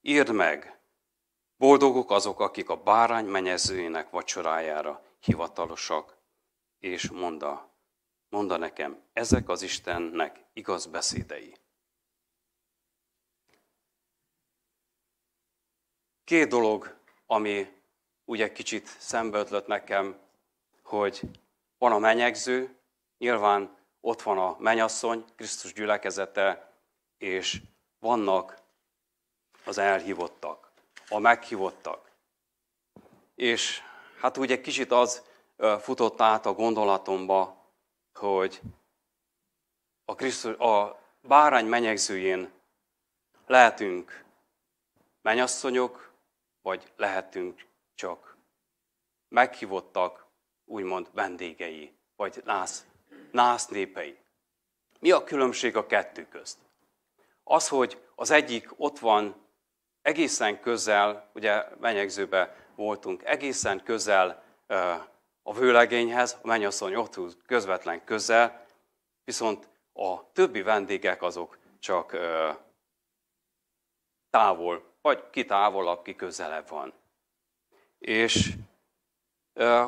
írd 0.02 0.32
meg, 0.32 0.80
boldogok 1.58 2.12
azok, 2.12 2.40
akik 2.40 2.70
a 2.70 2.84
bárány 2.84 3.26
menyezőjének 3.26 4.10
vacsorájára 4.10 5.04
hivatalosak, 5.20 6.18
és 6.80 7.10
monda, 7.10 7.69
mondta 8.30 8.58
nekem, 8.58 9.02
ezek 9.14 9.50
az 9.50 9.62
Istennek 9.62 10.46
igaz 10.54 10.86
beszédei. 10.86 11.56
Két 16.24 16.48
dolog, 16.48 16.98
ami 17.26 17.82
ugye 18.26 18.52
kicsit 18.52 18.88
szembeötlött 18.88 19.68
nekem, 19.68 20.20
hogy 20.84 21.22
van 21.78 21.92
a 21.92 22.00
menyegző, 22.00 22.80
nyilván 23.18 23.78
ott 24.02 24.22
van 24.22 24.38
a 24.38 24.56
menyasszony, 24.60 25.26
Krisztus 25.36 25.74
gyülekezete, 25.74 26.74
és 27.18 27.62
vannak 28.00 28.62
az 29.66 29.78
elhívottak, 29.78 30.72
a 31.10 31.20
meghívottak. 31.20 32.12
És 33.36 33.82
hát 34.20 34.38
úgy 34.38 34.52
egy 34.52 34.62
kicsit 34.62 34.92
az 34.92 35.24
futott 35.82 36.22
át 36.22 36.46
a 36.46 36.54
gondolatomba, 36.54 37.59
hogy 38.20 38.62
a, 40.06 40.16
Krisztus, 40.16 40.56
a 40.58 41.00
bárány 41.22 41.66
menyegzőjén 41.66 42.52
lehetünk 43.46 44.24
menyasszonyok, 45.22 46.12
vagy 46.62 46.92
lehetünk 46.96 47.66
csak 47.96 48.38
meghívottak, 49.28 50.26
úgymond 50.66 51.10
vendégei, 51.14 51.94
vagy 52.16 52.42
nász, 52.46 52.86
nász 53.32 53.68
népei. 53.68 54.18
Mi 55.00 55.12
a 55.12 55.24
különbség 55.24 55.76
a 55.76 55.86
kettő 55.86 56.28
közt? 56.28 56.58
Az, 57.44 57.68
hogy 57.68 58.04
az 58.16 58.32
egyik 58.32 58.70
ott 58.78 59.00
van 59.00 59.36
egészen 60.02 60.60
közel, 60.60 61.30
ugye 61.34 61.66
menyegzőbe 61.80 62.56
voltunk, 62.76 63.24
egészen 63.24 63.84
közel 63.84 64.44
a 65.50 65.54
vőlegényhez, 65.54 66.38
a 66.42 66.48
mennyasszony 66.48 66.96
ott 66.96 67.18
közvetlen 67.46 68.04
közel, 68.04 68.66
viszont 69.24 69.70
a 69.94 70.32
többi 70.32 70.62
vendégek 70.62 71.22
azok 71.22 71.58
csak 71.80 72.18
távol, 74.30 74.94
vagy 75.02 75.30
ki 75.30 75.46
távolabb, 75.46 76.04
ki 76.04 76.16
közelebb 76.16 76.70
van. 76.70 76.94
És 78.00 78.54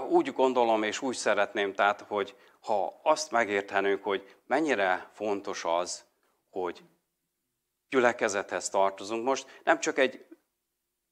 úgy 0.09 0.33
gondolom, 0.33 0.83
és 0.83 1.01
úgy 1.01 1.15
szeretném, 1.15 1.73
tehát, 1.73 2.01
hogy 2.01 2.35
ha 2.59 2.99
azt 3.03 3.31
megértenünk, 3.31 4.03
hogy 4.03 4.35
mennyire 4.45 5.09
fontos 5.13 5.65
az, 5.65 6.05
hogy 6.49 6.83
gyülekezethez 7.89 8.69
tartozunk. 8.69 9.23
Most 9.23 9.61
nem 9.63 9.79
csak 9.79 9.97
egy 9.97 10.25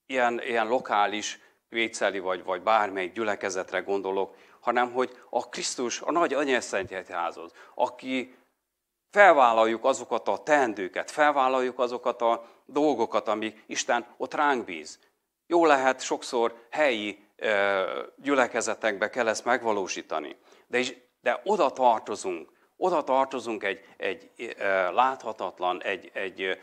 ilyen, 0.05 0.41
ilyen 0.41 0.67
lokális 0.67 1.39
véceli 1.69 2.19
vagy, 2.19 2.43
vagy 2.43 2.61
bármelyik 2.61 3.13
gyülekezetre 3.13 3.79
gondolok, 3.79 4.35
hanem 4.59 4.91
hogy 4.91 5.17
a 5.29 5.49
Krisztus, 5.49 6.01
a 6.01 6.11
nagy 6.11 6.33
anyaszentjegyházhoz, 6.33 7.51
aki 7.75 8.35
felvállaljuk 9.11 9.85
azokat 9.85 10.27
a 10.27 10.37
teendőket, 10.37 11.11
felvállaljuk 11.11 11.79
azokat 11.79 12.21
a 12.21 12.45
dolgokat, 12.65 13.27
amik 13.27 13.63
Isten 13.67 14.05
ott 14.17 14.33
ránk 14.33 14.65
bíz. 14.65 14.99
Jó 15.47 15.65
lehet 15.65 16.01
sokszor 16.01 16.65
helyi 16.69 17.27
gyülekezetekbe 18.15 19.09
kell 19.09 19.27
ezt 19.27 19.45
megvalósítani, 19.45 20.37
de, 20.67 20.77
is, 20.77 20.93
de 21.21 21.41
oda 21.43 21.69
tartozunk, 21.69 22.51
oda 22.77 23.03
tartozunk 23.03 23.63
egy, 23.63 23.85
egy 23.97 24.31
láthatatlan, 24.91 25.81
egy, 25.81 26.11
egy 26.13 26.59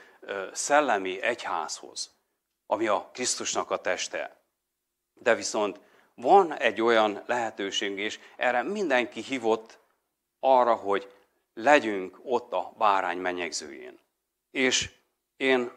szellemi 0.53 1.23
egyházhoz, 1.23 2.15
ami 2.67 2.87
a 2.87 3.11
Krisztusnak 3.13 3.71
a 3.71 3.77
teste. 3.77 4.36
De 5.19 5.35
viszont 5.35 5.81
van 6.15 6.55
egy 6.55 6.81
olyan 6.81 7.23
lehetőség, 7.27 7.99
és 7.99 8.21
erre 8.37 8.63
mindenki 8.63 9.21
hívott 9.21 9.79
arra, 10.41 10.75
hogy 10.75 11.13
legyünk 11.55 12.19
ott 12.23 12.53
a 12.53 12.73
bárány 12.79 13.19
menyegzőjén. 13.19 13.99
És 14.51 14.91
én 15.37 15.73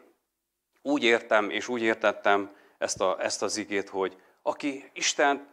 úgy 0.82 1.04
értem, 1.04 1.50
és 1.50 1.68
úgy 1.68 1.82
értettem 1.82 2.56
ezt, 2.78 3.02
a, 3.02 3.24
ezt 3.24 3.42
az 3.42 3.58
igét, 3.58 3.90
hogy 3.90 4.22
aki 4.42 4.90
Isten, 4.94 5.48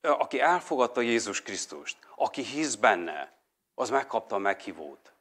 aki 0.00 0.40
elfogadta 0.40 1.00
Jézus 1.00 1.42
Krisztust, 1.42 1.96
aki 2.16 2.42
hisz 2.42 2.74
benne, 2.74 3.32
az 3.74 3.90
megkapta 3.90 4.34
a 4.34 4.38
meghívót. 4.38 5.12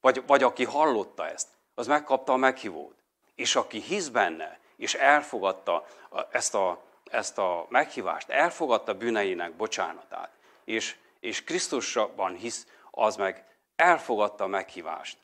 Vagy, 0.00 0.22
vagy 0.26 0.42
aki 0.42 0.64
hallotta 0.64 1.28
ezt, 1.28 1.48
az 1.74 1.86
megkapta 1.86 2.32
a 2.32 2.36
meghívót. 2.36 2.94
És 3.34 3.56
aki 3.56 3.80
hisz 3.80 4.08
benne, 4.08 4.58
és 4.76 4.94
elfogadta 4.94 5.86
ezt 6.30 6.54
a, 6.54 6.82
ezt 7.10 7.38
a 7.38 7.66
meghívást, 7.68 8.28
elfogadta 8.28 8.94
bűneinek 8.94 9.56
bocsánatát, 9.56 10.30
és, 10.64 10.96
és 11.20 11.44
Krisztusban 11.44 12.34
hisz, 12.34 12.66
az 12.90 13.16
meg 13.16 13.44
elfogadta 13.76 14.44
a 14.44 14.46
meghívást. 14.46 15.18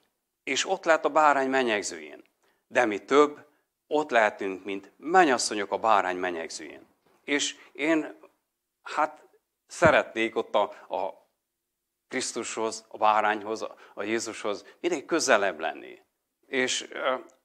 És 0.44 0.68
ott 0.68 0.84
lett 0.84 1.04
a 1.04 1.08
bárány 1.08 1.50
menyegzőjén. 1.50 2.24
de 2.66 2.84
mi 2.84 2.98
több, 2.98 3.46
ott 3.86 4.10
lehetünk, 4.10 4.64
mint 4.64 4.92
mennyasszonyok 4.96 5.72
a 5.72 5.78
bárány 5.78 6.16
menyegzőjén. 6.16 6.86
És 7.24 7.56
én 7.72 8.18
hát 8.82 9.24
szeretnék 9.66 10.36
ott 10.36 10.54
a, 10.54 10.62
a 10.96 11.26
Krisztushoz, 12.08 12.84
a 12.88 12.96
bárányhoz, 12.96 13.62
a 13.94 14.02
Jézushoz 14.02 14.64
mindig 14.80 15.04
közelebb 15.04 15.60
lenni. 15.60 16.00
És 16.46 16.88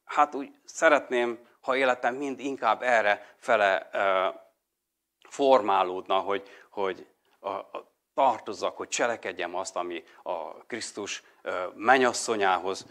hát 0.05 0.35
úgy 0.35 0.51
szeretném, 0.63 1.47
ha 1.61 1.75
életem 1.75 2.15
mind 2.15 2.39
inkább 2.39 2.81
erre 2.81 3.35
fele 3.37 3.89
formálódna, 5.29 6.19
hogy, 6.19 6.49
hogy 6.69 7.07
a, 7.39 7.49
a, 7.49 7.89
tartozzak, 8.13 8.77
hogy 8.77 8.87
cselekedjem 8.87 9.55
azt, 9.55 9.75
ami 9.75 10.03
a 10.23 10.65
Krisztus 10.67 11.23
menyasszonyához 11.75 12.85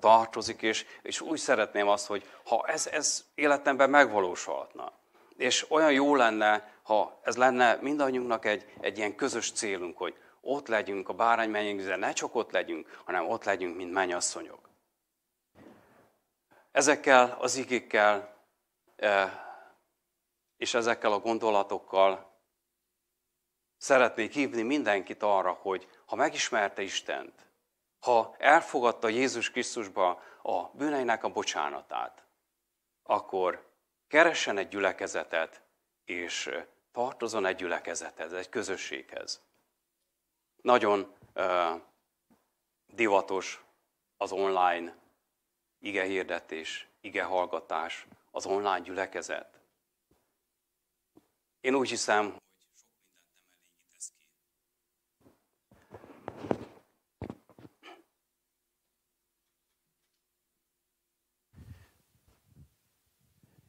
tartozik, 0.00 0.62
és, 0.62 0.86
és 1.02 1.20
úgy 1.20 1.38
szeretném 1.38 1.88
azt, 1.88 2.06
hogy 2.06 2.28
ha 2.44 2.64
ez, 2.66 2.86
ez 2.86 3.24
életemben 3.34 3.90
megvalósulhatna. 3.90 4.92
És 5.36 5.70
olyan 5.70 5.92
jó 5.92 6.14
lenne, 6.14 6.72
ha 6.82 7.20
ez 7.22 7.36
lenne 7.36 7.78
mindannyiunknak 7.80 8.44
egy, 8.44 8.72
egy 8.80 8.98
ilyen 8.98 9.14
közös 9.14 9.52
célunk, 9.52 9.98
hogy 9.98 10.14
ott 10.40 10.68
legyünk 10.68 11.08
a 11.08 11.12
bárány 11.12 11.50
mennyegzően, 11.50 11.98
ne 11.98 12.12
csak 12.12 12.34
ott 12.34 12.50
legyünk, 12.50 13.00
hanem 13.04 13.28
ott 13.28 13.44
legyünk, 13.44 13.76
mint 13.76 13.92
mennyasszonyok. 13.92 14.69
Ezekkel 16.80 17.36
az 17.40 17.56
igékkel 17.56 18.36
és 20.56 20.74
ezekkel 20.74 21.12
a 21.12 21.18
gondolatokkal 21.18 22.40
szeretnék 23.76 24.32
hívni 24.32 24.62
mindenkit 24.62 25.22
arra, 25.22 25.52
hogy 25.52 25.88
ha 26.06 26.16
megismerte 26.16 26.82
Istent, 26.82 27.46
ha 27.98 28.34
elfogadta 28.38 29.08
Jézus 29.08 29.50
Krisztusba 29.50 30.22
a 30.42 30.68
bűneinek 30.68 31.24
a 31.24 31.28
bocsánatát, 31.28 32.24
akkor 33.02 33.70
keressen 34.08 34.58
egy 34.58 34.68
gyülekezetet, 34.68 35.62
és 36.04 36.50
tartozon 36.92 37.46
egy 37.46 37.56
gyülekezethez, 37.56 38.32
egy 38.32 38.48
közösséghez. 38.48 39.42
Nagyon 40.62 41.14
uh, 41.34 41.80
divatos 42.86 43.64
az 44.16 44.32
online 44.32 44.99
ige 45.80 46.04
hirdetés, 46.04 46.88
ige 47.00 47.22
hallgatás, 47.22 48.06
az 48.30 48.46
online 48.46 48.80
gyülekezet. 48.80 49.60
Én 51.60 51.74
úgy 51.74 51.88
hiszem, 51.88 52.36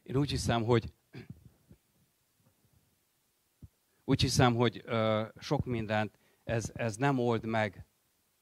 Én 0.03 0.17
úgy 0.17 0.29
hiszem, 0.29 0.63
hogy 0.63 0.93
úgy 4.03 4.21
hiszem, 4.21 4.55
hogy 4.55 4.81
ö, 4.85 5.23
sok 5.39 5.65
mindent 5.65 6.17
ez, 6.43 6.71
ez 6.73 6.95
nem 6.95 7.19
old 7.19 7.45
meg 7.45 7.85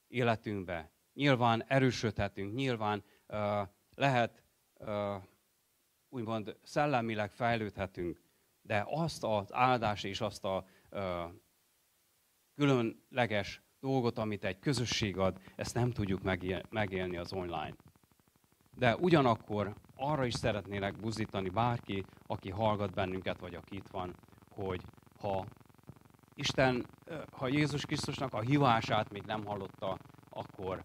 életünkbe. 0.08 0.91
Nyilván 1.13 1.63
erősödhetünk, 1.67 2.55
nyilván 2.55 3.03
lehet 3.95 4.43
úgymond 6.09 6.57
szellemileg 6.63 7.31
fejlődhetünk, 7.31 8.21
de 8.61 8.85
azt 8.87 9.23
az 9.23 9.53
áldást 9.53 10.05
és 10.05 10.21
azt 10.21 10.45
a 10.45 10.65
különleges 12.55 13.61
dolgot, 13.79 14.17
amit 14.17 14.43
egy 14.43 14.59
közösség 14.59 15.17
ad, 15.17 15.41
ezt 15.55 15.73
nem 15.73 15.91
tudjuk 15.91 16.21
megélni 16.69 17.17
az 17.17 17.33
online. 17.33 17.75
De 18.77 18.95
ugyanakkor 18.95 19.73
arra 19.95 20.25
is 20.25 20.33
szeretnélek 20.33 20.97
buzdítani 20.97 21.49
bárki, 21.49 22.05
aki 22.27 22.49
hallgat 22.49 22.93
bennünket, 22.93 23.39
vagy 23.39 23.55
aki 23.55 23.75
itt 23.75 23.87
van, 23.87 24.15
hogy 24.49 24.81
ha 25.19 25.45
Isten, 26.33 26.85
ha 27.31 27.47
Jézus 27.47 27.85
Krisztusnak 27.85 28.33
a 28.33 28.39
hívását 28.39 29.09
még 29.09 29.23
nem 29.23 29.45
hallotta, 29.45 29.97
akkor 30.29 30.81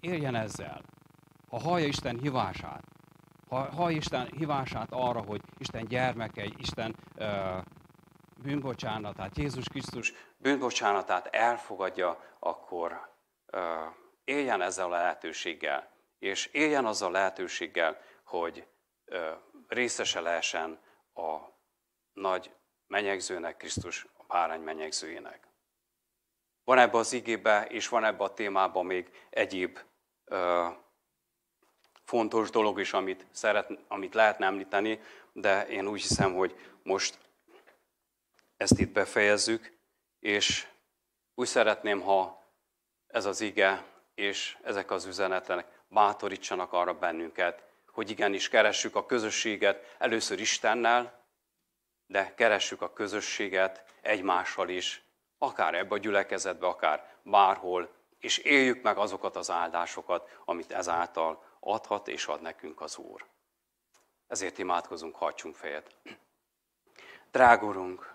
éljen 0.00 0.34
ezzel. 0.34 0.82
Ha 1.52 1.58
hallja 1.58 1.86
Isten 1.86 2.18
hívását, 2.18 2.84
ha 3.48 3.56
hallja 3.56 3.96
Isten 3.96 4.26
hívását 4.36 4.88
arra, 4.90 5.20
hogy 5.20 5.40
Isten 5.58 5.84
gyermekei, 5.84 6.54
Isten 6.58 6.96
bűnbocsánatát, 8.42 9.36
Jézus 9.36 9.68
Krisztus 9.68 10.12
bűnbocsánatát 10.36 11.26
elfogadja, 11.26 12.36
akkor 12.38 13.10
éljen 14.24 14.62
ezzel 14.62 14.86
a 14.86 14.88
lehetőséggel. 14.88 15.90
És 16.18 16.46
éljen 16.46 16.86
azzal 16.86 17.08
a 17.08 17.12
lehetőséggel, 17.12 18.00
hogy 18.24 18.66
részese 19.68 20.20
lehessen 20.20 20.78
a 21.14 21.38
nagy 22.12 22.54
menyegzőnek, 22.86 23.56
Krisztus 23.56 24.06
a 24.16 24.24
párány 24.24 24.60
menyegzőjének. 24.60 25.48
Van 26.64 26.78
ebbe 26.78 26.98
az 26.98 27.12
igébe, 27.12 27.66
és 27.66 27.88
van 27.88 28.04
ebbe 28.04 28.24
a 28.24 28.34
témában 28.34 28.86
még 28.86 29.26
egyéb 29.30 29.78
ö, 30.24 30.68
fontos 32.04 32.50
dolog 32.50 32.80
is, 32.80 32.92
amit, 32.92 33.26
szeret, 33.30 33.70
amit 33.88 34.14
lehetne 34.14 34.46
említeni, 34.46 35.00
de 35.32 35.66
én 35.66 35.88
úgy 35.88 36.00
hiszem, 36.00 36.34
hogy 36.34 36.56
most 36.82 37.18
ezt 38.56 38.78
itt 38.78 38.92
befejezzük, 38.92 39.72
és 40.20 40.66
úgy 41.34 41.46
szeretném, 41.46 42.00
ha 42.00 42.42
ez 43.06 43.24
az 43.24 43.40
ige 43.40 43.84
és 44.14 44.58
ezek 44.62 44.90
az 44.90 45.04
üzenetek 45.04 45.66
bátorítsanak 45.88 46.72
arra 46.72 46.94
bennünket, 46.94 47.62
hogy 47.92 48.10
igenis 48.10 48.48
keressük 48.48 48.96
a 48.96 49.06
közösséget 49.06 49.96
először 49.98 50.40
Istennel, 50.40 51.20
de 52.06 52.34
keressük 52.34 52.82
a 52.82 52.92
közösséget 52.92 53.84
egymással 54.00 54.68
is, 54.68 55.02
akár 55.38 55.74
ebbe 55.74 55.94
a 55.94 55.98
gyülekezetbe, 55.98 56.66
akár 56.66 57.16
bárhol, 57.22 57.88
és 58.18 58.38
éljük 58.38 58.82
meg 58.82 58.96
azokat 58.96 59.36
az 59.36 59.50
áldásokat, 59.50 60.38
amit 60.44 60.72
ezáltal 60.72 61.44
adhat 61.64 62.08
és 62.08 62.26
ad 62.26 62.40
nekünk 62.40 62.80
az 62.80 62.96
Úr. 62.96 63.26
Ezért 64.26 64.58
imádkozunk, 64.58 65.16
hajtsunk 65.16 65.56
fejet. 65.56 65.96
Drágurunk, 67.30 68.00
Urunk, 68.00 68.14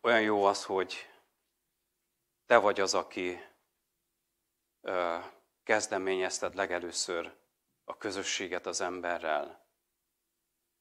olyan 0.00 0.20
jó 0.20 0.44
az, 0.44 0.64
hogy 0.64 1.10
Te 2.46 2.56
vagy 2.56 2.80
az, 2.80 2.94
aki 2.94 3.44
ö, 4.80 5.18
kezdeményezted 5.62 6.54
legelőször 6.54 7.34
a 7.84 7.96
közösséget 7.96 8.66
az 8.66 8.80
emberrel. 8.80 9.66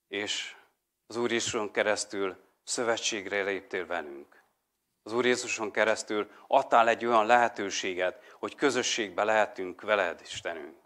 És 0.07 0.55
az 1.07 1.15
Úr 1.15 1.31
Jézuson 1.31 1.71
keresztül 1.71 2.43
szövetségre 2.63 3.43
léptél 3.43 3.85
velünk. 3.85 4.43
Az 5.03 5.13
Úr 5.13 5.25
Jézuson 5.25 5.71
keresztül 5.71 6.31
adtál 6.47 6.87
egy 6.87 7.05
olyan 7.05 7.25
lehetőséget, 7.25 8.35
hogy 8.39 8.55
közösségbe 8.55 9.23
lehetünk 9.23 9.81
veled, 9.81 10.21
Istenünk. 10.21 10.80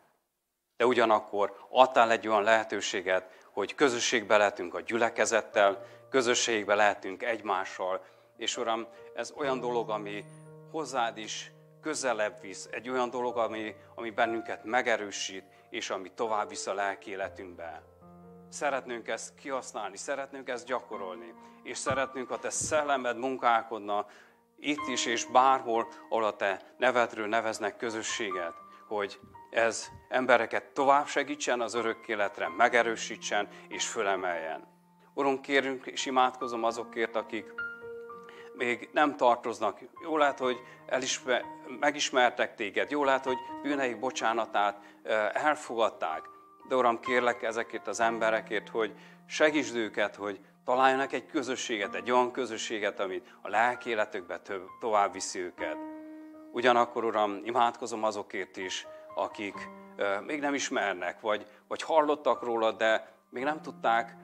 De 0.78 0.86
ugyanakkor 0.86 1.68
adtál 1.70 2.12
egy 2.12 2.28
olyan 2.28 2.44
lehetőséget, 2.44 3.44
hogy 3.54 3.76
közösségbe 3.76 4.38
lehetünk 4.38 4.74
a 4.74 4.82
gyülekezettel, 4.82 5.86
közösségbe 6.10 6.76
lehetünk 6.76 7.24
egymással. 7.24 8.06
És 8.38 8.58
Uram, 8.58 8.88
ez 9.14 9.32
olyan 9.32 9.60
dolog, 9.60 9.90
ami 9.90 10.26
hozzád 10.72 11.18
is 11.18 11.52
közelebb 11.82 12.42
visz, 12.42 12.68
egy 12.72 12.90
olyan 12.90 13.10
dolog, 13.10 13.38
ami, 13.38 13.76
ami 13.96 14.10
bennünket 14.10 14.64
megerősít, 14.64 15.44
és 15.70 15.90
ami 15.90 16.12
tovább 16.16 16.50
visz 16.50 16.68
a 16.68 16.74
lelki 16.74 17.10
életünkbe. 17.10 17.82
Szeretnénk 18.50 19.08
ezt 19.08 19.36
kihasználni, 19.36 19.98
szeretnénk 19.98 20.50
ezt 20.50 20.66
gyakorolni, 20.66 21.34
és 21.64 21.78
szeretnénk, 21.78 22.30
ha 22.30 22.40
te 22.40 22.50
szellemed 22.50 23.18
munkálkodna 23.18 24.06
itt 24.60 24.88
is 24.88 25.06
és 25.06 25.26
bárhol, 25.26 25.88
ahol 26.10 26.24
a 26.24 26.36
te 26.36 26.62
nevedről 26.78 27.28
neveznek 27.28 27.78
közösséget, 27.78 28.54
hogy 28.88 29.20
ez 29.50 29.88
embereket 30.16 30.64
tovább 30.64 31.08
segítsen 31.08 31.62
az 31.62 31.74
örök 31.74 32.08
életre, 32.08 32.48
megerősítsen 32.58 33.48
és 33.68 33.88
fölemeljen. 33.88 34.68
Urunk, 35.14 35.42
kérünk 35.42 35.86
és 35.86 36.06
imádkozom 36.06 36.64
azokért, 36.64 37.16
akik 37.16 37.54
még 38.54 38.90
nem 38.92 39.16
tartoznak. 39.16 39.80
Jó 40.04 40.18
lehet, 40.18 40.40
hogy 40.40 40.58
elismer, 40.86 41.44
megismertek 41.80 42.56
téged, 42.56 42.92
jó 42.92 43.04
lehet, 43.04 43.26
hogy 43.26 43.38
bűneik 43.62 44.00
bocsánatát 44.00 44.80
elfogadták. 45.34 46.22
De 46.68 46.76
Uram, 46.76 47.00
kérlek 47.00 47.44
ezekért 47.44 47.88
az 47.88 48.00
emberekért, 48.00 48.70
hogy 48.70 48.94
segítsd 49.28 49.76
őket, 49.76 50.16
hogy 50.16 50.40
találjanak 50.66 51.14
egy 51.14 51.26
közösséget, 51.26 51.96
egy 51.96 52.12
olyan 52.12 52.32
közösséget, 52.32 53.00
amit 53.00 53.36
a 53.42 53.50
lelki 53.50 53.90
életükbe 53.90 54.42
tovább 54.80 55.14
viszi 55.14 55.40
őket. 55.40 55.78
Ugyanakkor, 56.52 57.04
Uram, 57.06 57.42
imádkozom 57.44 58.04
azokért 58.04 58.58
is, 58.58 58.88
akik 59.16 59.56
még 60.26 60.40
nem 60.40 60.54
ismernek, 60.54 61.22
vagy, 61.22 61.46
vagy 61.68 61.82
hallottak 61.82 62.44
róla, 62.44 62.72
de 62.72 63.14
még 63.30 63.44
nem 63.44 63.62
tudták 63.62 64.16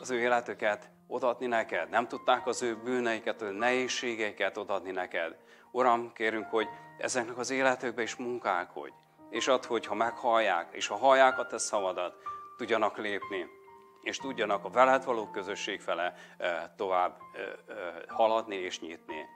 az 0.00 0.10
ő 0.10 0.18
életüket 0.18 0.90
odaadni 1.06 1.46
neked. 1.46 1.88
Nem 1.88 2.08
tudták 2.08 2.46
az 2.46 2.62
ő 2.62 2.76
bűneiket, 2.76 3.42
ő 3.42 3.50
nehézségeiket 3.50 4.56
odaadni 4.56 4.90
neked. 4.90 5.36
Uram, 5.70 6.12
kérünk, 6.12 6.46
hogy 6.46 6.68
ezeknek 6.98 7.38
az 7.38 7.50
életükbe 7.50 8.02
is 8.02 8.16
munkálkodj. 8.16 8.92
És 9.30 9.48
add, 9.48 9.66
hogy 9.66 9.86
ha 9.86 9.94
meghallják, 9.94 10.68
és 10.70 10.86
ha 10.86 10.96
hallják 10.96 11.38
a 11.38 11.46
te 11.46 11.58
szavadat, 11.58 12.14
tudjanak 12.56 12.96
lépni, 12.96 13.46
és 14.02 14.16
tudjanak 14.16 14.64
a 14.64 14.70
veled 14.70 15.04
való 15.04 15.30
közösség 15.30 15.80
fele 15.80 16.14
tovább 16.76 17.18
haladni 18.06 18.56
és 18.56 18.80
nyitni. 18.80 19.26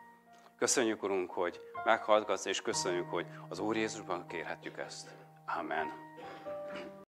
Köszönjük, 0.59 1.03
Urunk, 1.03 1.31
hogy 1.31 1.61
meghallgatsz, 1.85 2.45
és 2.45 2.63
köszönjük, 2.63 3.11
hogy 3.11 3.27
az 3.49 3.59
Úr 3.59 3.77
Jézusban 3.77 4.27
kérhetjük 4.27 4.79
ezt. 4.79 5.22
Amen. 5.49 5.91